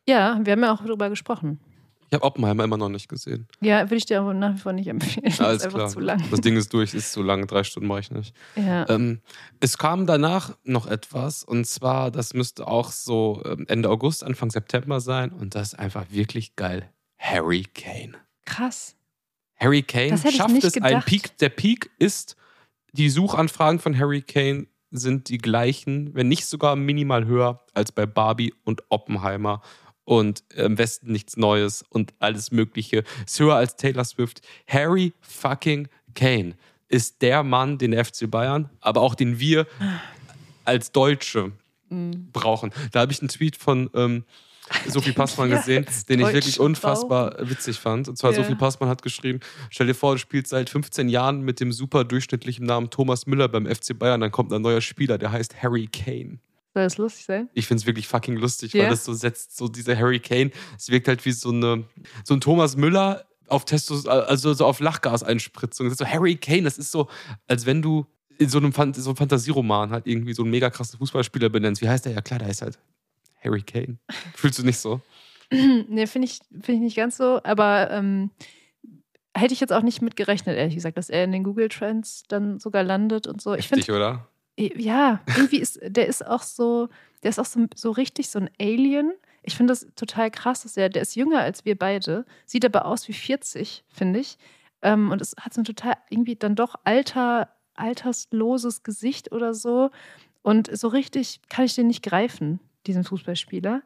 [0.08, 1.60] ja, wir haben ja auch darüber gesprochen.
[2.08, 3.48] Ich habe Oppenheimer immer noch nicht gesehen.
[3.62, 5.24] Ja, würde ich dir aber nach wie vor nicht empfehlen.
[5.26, 5.88] Das Alles ist klar.
[5.88, 6.22] zu lang.
[6.30, 8.36] Das Ding ist durch, ist zu lang, drei Stunden mache ich nicht.
[8.56, 8.88] Ja.
[8.90, 9.22] Ähm,
[9.60, 14.52] es kam danach noch etwas und zwar, das müsste auch so ähm, Ende August, Anfang
[14.52, 16.90] September sein und das ist einfach wirklich geil.
[17.18, 18.14] Harry Kane.
[18.46, 18.98] Krass.
[19.62, 21.06] Harry Kane schafft es, ein gedacht.
[21.06, 21.38] Peak.
[21.38, 22.36] Der Peak ist,
[22.94, 28.06] die Suchanfragen von Harry Kane sind die gleichen, wenn nicht sogar minimal höher als bei
[28.06, 29.62] Barbie und Oppenheimer.
[30.04, 33.04] Und im Westen nichts Neues und alles Mögliche.
[33.26, 34.42] Ist höher als Taylor Swift.
[34.68, 36.56] Harry fucking Kane
[36.90, 39.68] ist der Mann, den der FC Bayern, aber auch den wir
[40.66, 41.54] als Deutsche
[41.90, 42.30] Mhm.
[42.32, 42.72] brauchen.
[42.92, 44.24] Da habe ich einen Tweet von ähm,
[44.88, 48.08] Sophie Passmann gesehen, als den ich wirklich unfassbar witzig fand.
[48.10, 48.38] Und zwar Ja.
[48.44, 52.04] Sophie Passmann hat geschrieben, stell dir vor, du spielst seit 15 Jahren mit dem super
[52.04, 55.88] durchschnittlichen Namen Thomas Müller beim FC Bayern, dann kommt ein neuer Spieler, der heißt Harry
[55.88, 56.40] Kane.
[56.74, 57.50] Soll das lustig sein?
[57.54, 58.84] Ich finde es wirklich fucking lustig, Ja.
[58.84, 61.84] weil das so setzt, so dieser Harry Kane, es wirkt halt wie so, eine,
[62.24, 65.88] so ein Thomas Müller auf Testos, also so auf Lachgaseinspritzung.
[65.88, 67.10] Das ist so Harry Kane, das ist so,
[67.48, 68.06] als wenn du
[68.38, 71.82] in so einem, Fan- so einem Fantasieroman halt irgendwie so einen mega krassen Fußballspieler benennst.
[71.82, 72.14] Wie heißt der?
[72.14, 72.80] Ja klar, der heißt halt
[73.44, 73.98] Harry Kane.
[74.36, 75.02] Fühlst du nicht so?
[75.52, 78.32] nee, finde ich, find ich nicht ganz so, aber ähm,
[79.36, 82.24] hätte ich jetzt auch nicht mit gerechnet, ehrlich gesagt, dass er in den Google Trends
[82.28, 83.54] dann sogar landet und so.
[83.54, 84.28] Ich finde, Heftig, oder?
[84.58, 86.90] ja, irgendwie ist, der ist auch so,
[87.24, 89.14] der ist auch so, so richtig so ein Alien.
[89.44, 92.86] Ich finde das total krass, dass er, der ist jünger als wir beide, sieht aber
[92.86, 94.38] aus wie 40, finde ich.
[94.82, 99.90] Ähm, und es hat so ein total irgendwie dann doch alter, altersloses Gesicht oder so.
[100.44, 103.84] Und so richtig kann ich den nicht greifen, diesen Fußballspieler.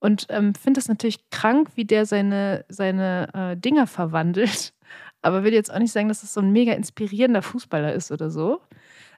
[0.00, 4.74] Und ähm, finde das natürlich krank, wie der seine, seine äh, Dinger verwandelt.
[5.22, 8.30] Aber will jetzt auch nicht sagen, dass das so ein mega inspirierender Fußballer ist oder
[8.30, 8.60] so.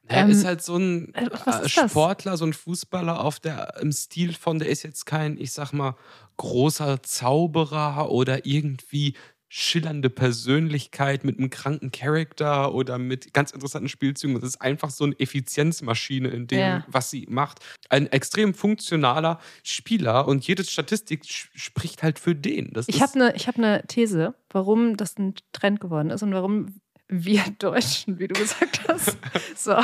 [0.07, 1.91] Er Ähm, ist halt so ein äh, äh, ist das?
[1.91, 5.73] Sportler, so ein Fußballer auf der, im Stil von, der ist jetzt kein, ich sag
[5.73, 5.97] mal,
[6.37, 9.15] großer Zauberer oder irgendwie
[9.59, 14.37] schillernde Persönlichkeit mit einem kranken Charakter oder mit ganz interessanten Spielzügen.
[14.37, 16.85] Es ist einfach so eine Effizienzmaschine in dem, Ja.
[16.89, 17.61] was sie macht.
[17.89, 22.71] Ein extrem funktionaler Spieler und jede Statistik spricht halt für den.
[22.75, 26.79] Das Ich habe eine hab ne These, warum das ein Trend geworden ist und warum
[27.09, 29.17] wir Deutschen, wie du gesagt hast,
[29.57, 29.77] so,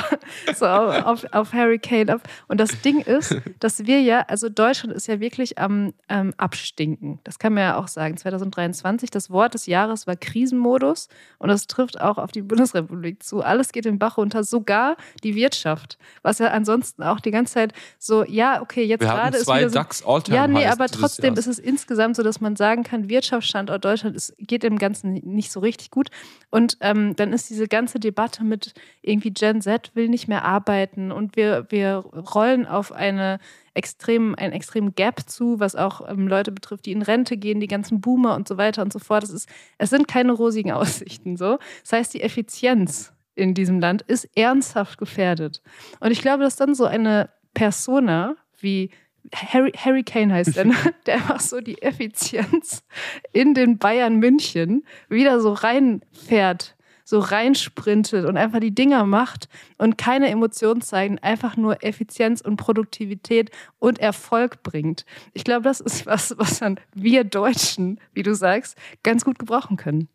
[0.54, 2.28] so auf, auf Harry Kane ab.
[2.48, 7.20] Und das Ding ist, dass wir ja, also Deutschland ist ja wirklich am ähm, Abstinken.
[7.24, 8.16] Das kann man ja auch sagen.
[8.16, 11.08] 2023, das Wort des Jahres war Krisenmodus
[11.38, 13.42] und das trifft auch auf die Bundesrepublik zu.
[13.42, 15.98] Alles geht den Bach runter, sogar die Wirtschaft.
[16.22, 19.60] Was ja ansonsten auch die ganze Zeit so, ja, okay, jetzt wir gerade ist zwei
[19.60, 23.08] wieder so, DAX ja, nee, aber trotzdem ist es insgesamt so, dass man sagen kann,
[23.08, 26.08] Wirtschaftsstandort Deutschland ist, geht im Ganzen nicht so richtig gut.
[26.50, 31.12] Und ähm, dann ist diese ganze Debatte mit irgendwie Gen Z will nicht mehr arbeiten
[31.12, 33.38] und wir, wir rollen auf eine
[33.74, 37.68] extrem, einen extremen Gap zu, was auch ähm, Leute betrifft, die in Rente gehen, die
[37.68, 39.24] ganzen Boomer und so weiter und so fort.
[39.24, 39.48] Es, ist,
[39.78, 41.58] es sind keine rosigen Aussichten so.
[41.82, 45.62] Das heißt, die Effizienz in diesem Land ist ernsthaft gefährdet.
[46.00, 48.90] Und ich glaube, dass dann so eine Persona wie
[49.34, 50.74] Harry, Harry Kane heißt er, ne?
[51.06, 52.84] der einfach so die Effizienz
[53.32, 59.48] in den Bayern München wieder so reinfährt, so reinsprintet und einfach die Dinger macht
[59.78, 65.04] und keine Emotionen zeigen, einfach nur Effizienz und Produktivität und Erfolg bringt.
[65.32, 69.76] Ich glaube, das ist was, was dann wir Deutschen, wie du sagst, ganz gut gebrauchen
[69.76, 70.08] können.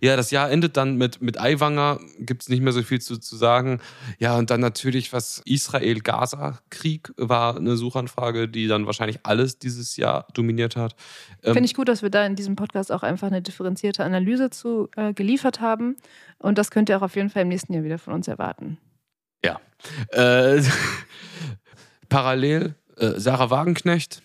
[0.00, 3.18] Ja, das Jahr endet dann mit, mit Aiwanger, gibt es nicht mehr so viel zu,
[3.18, 3.80] zu sagen.
[4.18, 10.26] Ja, und dann natürlich, was Israel-Gaza-Krieg war eine Suchanfrage, die dann wahrscheinlich alles dieses Jahr
[10.34, 10.94] dominiert hat.
[11.42, 14.50] Ähm, Finde ich gut, dass wir da in diesem Podcast auch einfach eine differenzierte Analyse
[14.50, 15.96] zu äh, geliefert haben.
[16.38, 18.78] Und das könnt ihr auch auf jeden Fall im nächsten Jahr wieder von uns erwarten.
[20.10, 20.62] Äh,
[22.08, 24.22] parallel äh, Sarah Wagenknecht.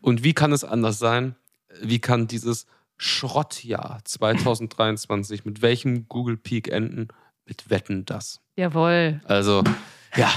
[0.00, 1.34] Und wie kann es anders sein?
[1.82, 2.66] Wie kann dieses
[3.02, 7.08] Schrottjahr 2023 mit welchem Google Peak enden?
[7.46, 8.40] Mit Wetten das.
[8.56, 9.22] Jawohl.
[9.24, 9.64] Also,
[10.16, 10.30] ja.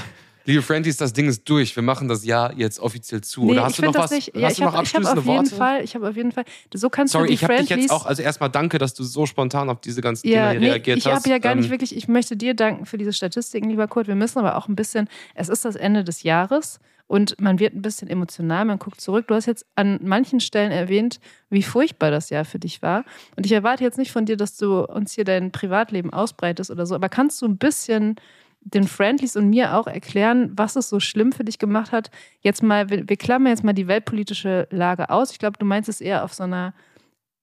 [0.46, 1.76] Liebe Friendies, das Ding ist durch.
[1.76, 3.44] Wir machen das Jahr jetzt offiziell zu.
[3.44, 4.10] Nee, Oder hast ich du noch was?
[4.10, 4.34] nicht.
[4.34, 5.56] Ja, hast ich du noch habe hab abschließende auf jeden Worte?
[5.56, 7.90] Fall, ich habe auf jeden Fall, so kannst Sorry, du die ich habe dich jetzt
[7.90, 10.98] auch, also erstmal danke, dass du so spontan auf diese ganzen ja, Dinge nee, reagiert
[10.98, 11.16] ich hast.
[11.16, 14.08] habe ja gar nicht Ähm, wirklich, ich möchte dir danken für diese Statistiken, lieber Kurt.
[14.08, 17.74] Wir müssen aber auch ein bisschen, es ist das Ende des Jahres und man wird
[17.74, 19.28] ein bisschen emotional, man guckt zurück.
[19.28, 23.04] Du hast jetzt an manchen Stellen erwähnt, wie furchtbar das Jahr für dich war.
[23.36, 26.86] Und ich erwarte jetzt nicht von dir, dass du uns hier dein Privatleben ausbreitest oder
[26.86, 28.16] so, aber kannst du ein bisschen
[28.64, 32.10] den Friendlies und mir auch erklären, was es so schlimm für dich gemacht hat?
[32.40, 35.32] Jetzt mal, wir, klammern jetzt mal die weltpolitische Lage aus.
[35.32, 36.74] Ich glaube, du meinst es eher auf so einer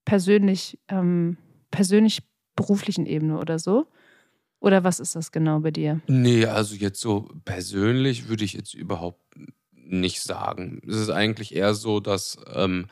[0.04, 1.38] persönlich, ähm,
[1.70, 2.24] persönlich
[2.56, 3.86] beruflichen Ebene oder so.
[4.62, 6.00] Oder was ist das genau bei dir?
[6.08, 9.20] Nee, also jetzt so persönlich würde ich jetzt überhaupt
[9.74, 10.82] nicht sagen.
[10.88, 12.88] Es ist eigentlich eher so, dass ähm,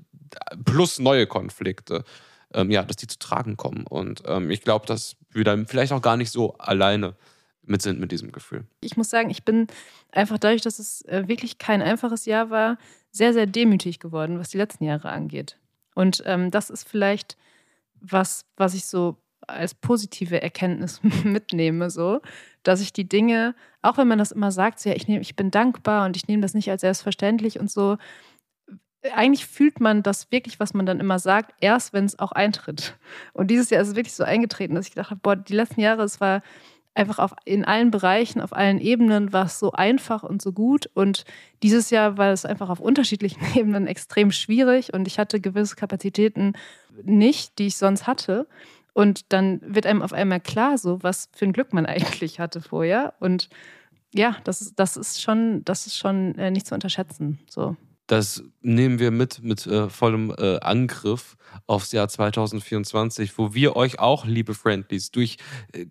[0.64, 2.04] plus neue Konflikte,
[2.52, 3.86] ähm, ja, dass die zu tragen kommen.
[3.86, 7.16] Und ähm, ich glaube, dass wir dann vielleicht auch gar nicht so alleine
[7.62, 8.64] mit sind mit diesem Gefühl.
[8.80, 9.66] Ich muss sagen, ich bin
[10.12, 12.78] einfach dadurch, dass es äh, wirklich kein einfaches Jahr war,
[13.10, 15.58] sehr, sehr demütig geworden, was die letzten Jahre angeht.
[15.96, 17.36] Und ähm, das ist vielleicht
[18.00, 19.16] was, was ich so
[19.46, 22.20] als positive Erkenntnis mitnehme, so,
[22.62, 25.36] dass ich die Dinge, auch wenn man das immer sagt, so, ja, ich, nehm, ich
[25.36, 27.96] bin dankbar und ich nehme das nicht als selbstverständlich und so,
[29.14, 32.98] eigentlich fühlt man das wirklich, was man dann immer sagt, erst wenn es auch eintritt.
[33.32, 35.80] Und dieses Jahr ist es wirklich so eingetreten, dass ich gedacht habe, boah, die letzten
[35.80, 36.42] Jahre, es war
[36.96, 40.88] einfach auf, in allen Bereichen, auf allen Ebenen war es so einfach und so gut.
[40.94, 41.24] Und
[41.62, 46.54] dieses Jahr war es einfach auf unterschiedlichen Ebenen extrem schwierig und ich hatte gewisse Kapazitäten
[47.02, 48.48] nicht, die ich sonst hatte.
[48.94, 52.60] Und dann wird einem auf einmal klar, so was für ein Glück man eigentlich hatte
[52.60, 53.14] vorher.
[53.20, 53.50] Und
[54.14, 57.38] ja, das ist, das ist schon, das ist schon äh, nicht zu unterschätzen.
[57.48, 57.76] So.
[58.06, 61.36] Das nehmen wir mit, mit äh, vollem äh, Angriff
[61.66, 65.36] aufs Jahr 2024, wo wir euch auch, liebe Friendlies, durch
[65.72, 65.86] äh,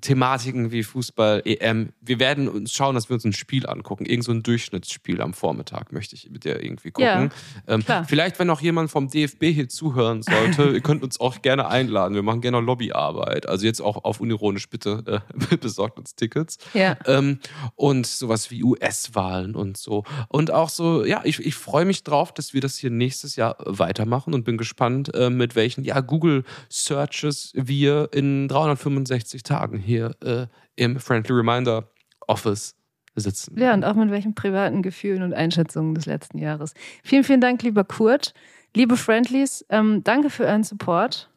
[0.00, 1.92] Thematiken wie Fußball, EM.
[2.00, 4.04] Wir werden uns schauen, dass wir uns ein Spiel angucken.
[4.04, 7.30] Irgend so ein Durchschnittsspiel am Vormittag möchte ich mit dir irgendwie gucken.
[7.66, 11.42] Ja, ähm, vielleicht, wenn noch jemand vom DFB hier zuhören sollte, ihr könnt uns auch
[11.42, 12.14] gerne einladen.
[12.14, 13.48] Wir machen gerne Lobbyarbeit.
[13.48, 16.58] Also jetzt auch auf unironisch, bitte äh, besorgt uns Tickets.
[16.74, 16.96] Ja.
[17.06, 17.38] Ähm,
[17.76, 20.04] und sowas wie US-Wahlen und so.
[20.28, 23.56] Und auch so, ja, ich, ich freue mich drauf, dass wir das hier nächstes Jahr
[23.60, 30.16] weitermachen und bin gespannt, äh, mit welchen ja, Google-Searches wir in 365 Tagen Tagen hier
[30.22, 30.46] äh,
[30.76, 31.90] im Friendly Reminder
[32.26, 32.76] Office
[33.14, 33.58] sitzen.
[33.58, 36.72] Ja, und auch mit welchen privaten Gefühlen und Einschätzungen des letzten Jahres.
[37.02, 38.32] Vielen, vielen Dank, lieber Kurt.
[38.74, 41.28] Liebe Friendlies, ähm, danke für euren Support.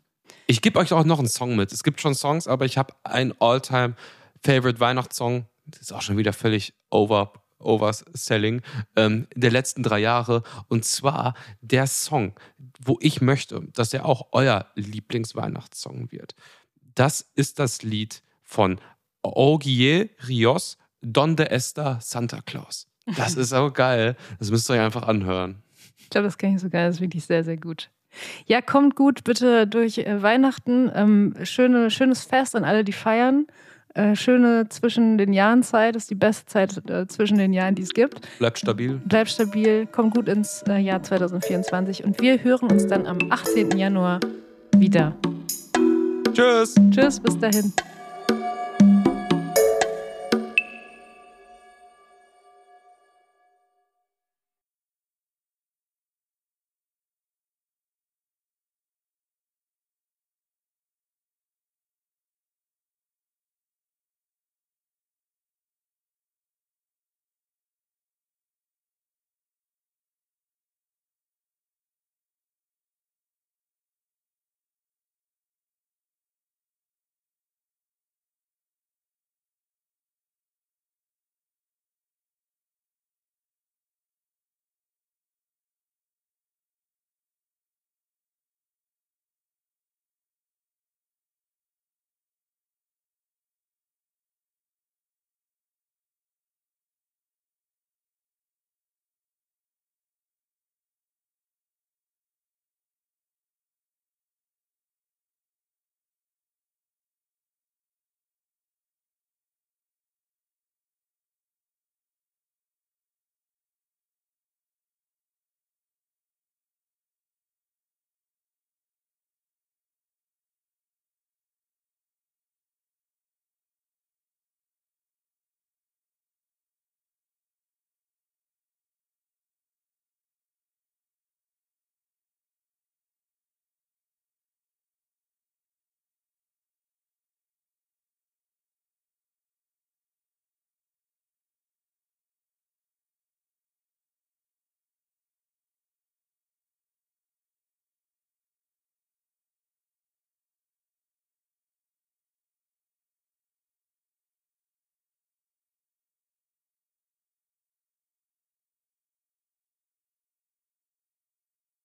[0.47, 1.71] Ich gebe euch auch noch einen Song mit.
[1.73, 5.47] Es gibt schon Songs, aber ich habe einen All-Time-Favorite Weihnachtssong.
[5.65, 8.61] Das ist auch schon wieder völlig over, overselling
[8.95, 10.43] ähm, der letzten drei Jahre.
[10.69, 12.33] Und zwar der Song,
[12.79, 16.35] wo ich möchte, dass er auch euer Lieblingsweihnachtssong wird
[16.95, 18.79] das ist das Lied von
[19.21, 22.87] Ogier Rios, Donde Esta Santa Claus.
[23.17, 24.15] Das ist auch geil.
[24.39, 25.61] Das müsst ihr euch einfach anhören.
[25.97, 26.87] Ich glaube, das kann ich sogar.
[26.87, 27.89] Das ist wirklich sehr, sehr gut.
[28.45, 30.91] Ja, kommt gut bitte durch äh, Weihnachten.
[30.93, 33.47] Ähm, schöne, schönes Fest an alle, die feiern.
[33.95, 35.95] Äh, schöne zwischen den Jahren Zeit.
[35.95, 38.27] Das ist die beste Zeit äh, zwischen den Jahren, die es gibt.
[38.39, 39.01] Bleibt stabil.
[39.05, 39.87] Bleibt stabil.
[39.87, 42.03] Kommt gut ins äh, Jahr 2024.
[42.03, 43.77] Und wir hören uns dann am 18.
[43.77, 44.19] Januar
[44.77, 45.15] wieder.
[46.33, 46.75] Tschüss.
[46.91, 47.73] Tschüss, bis dahin.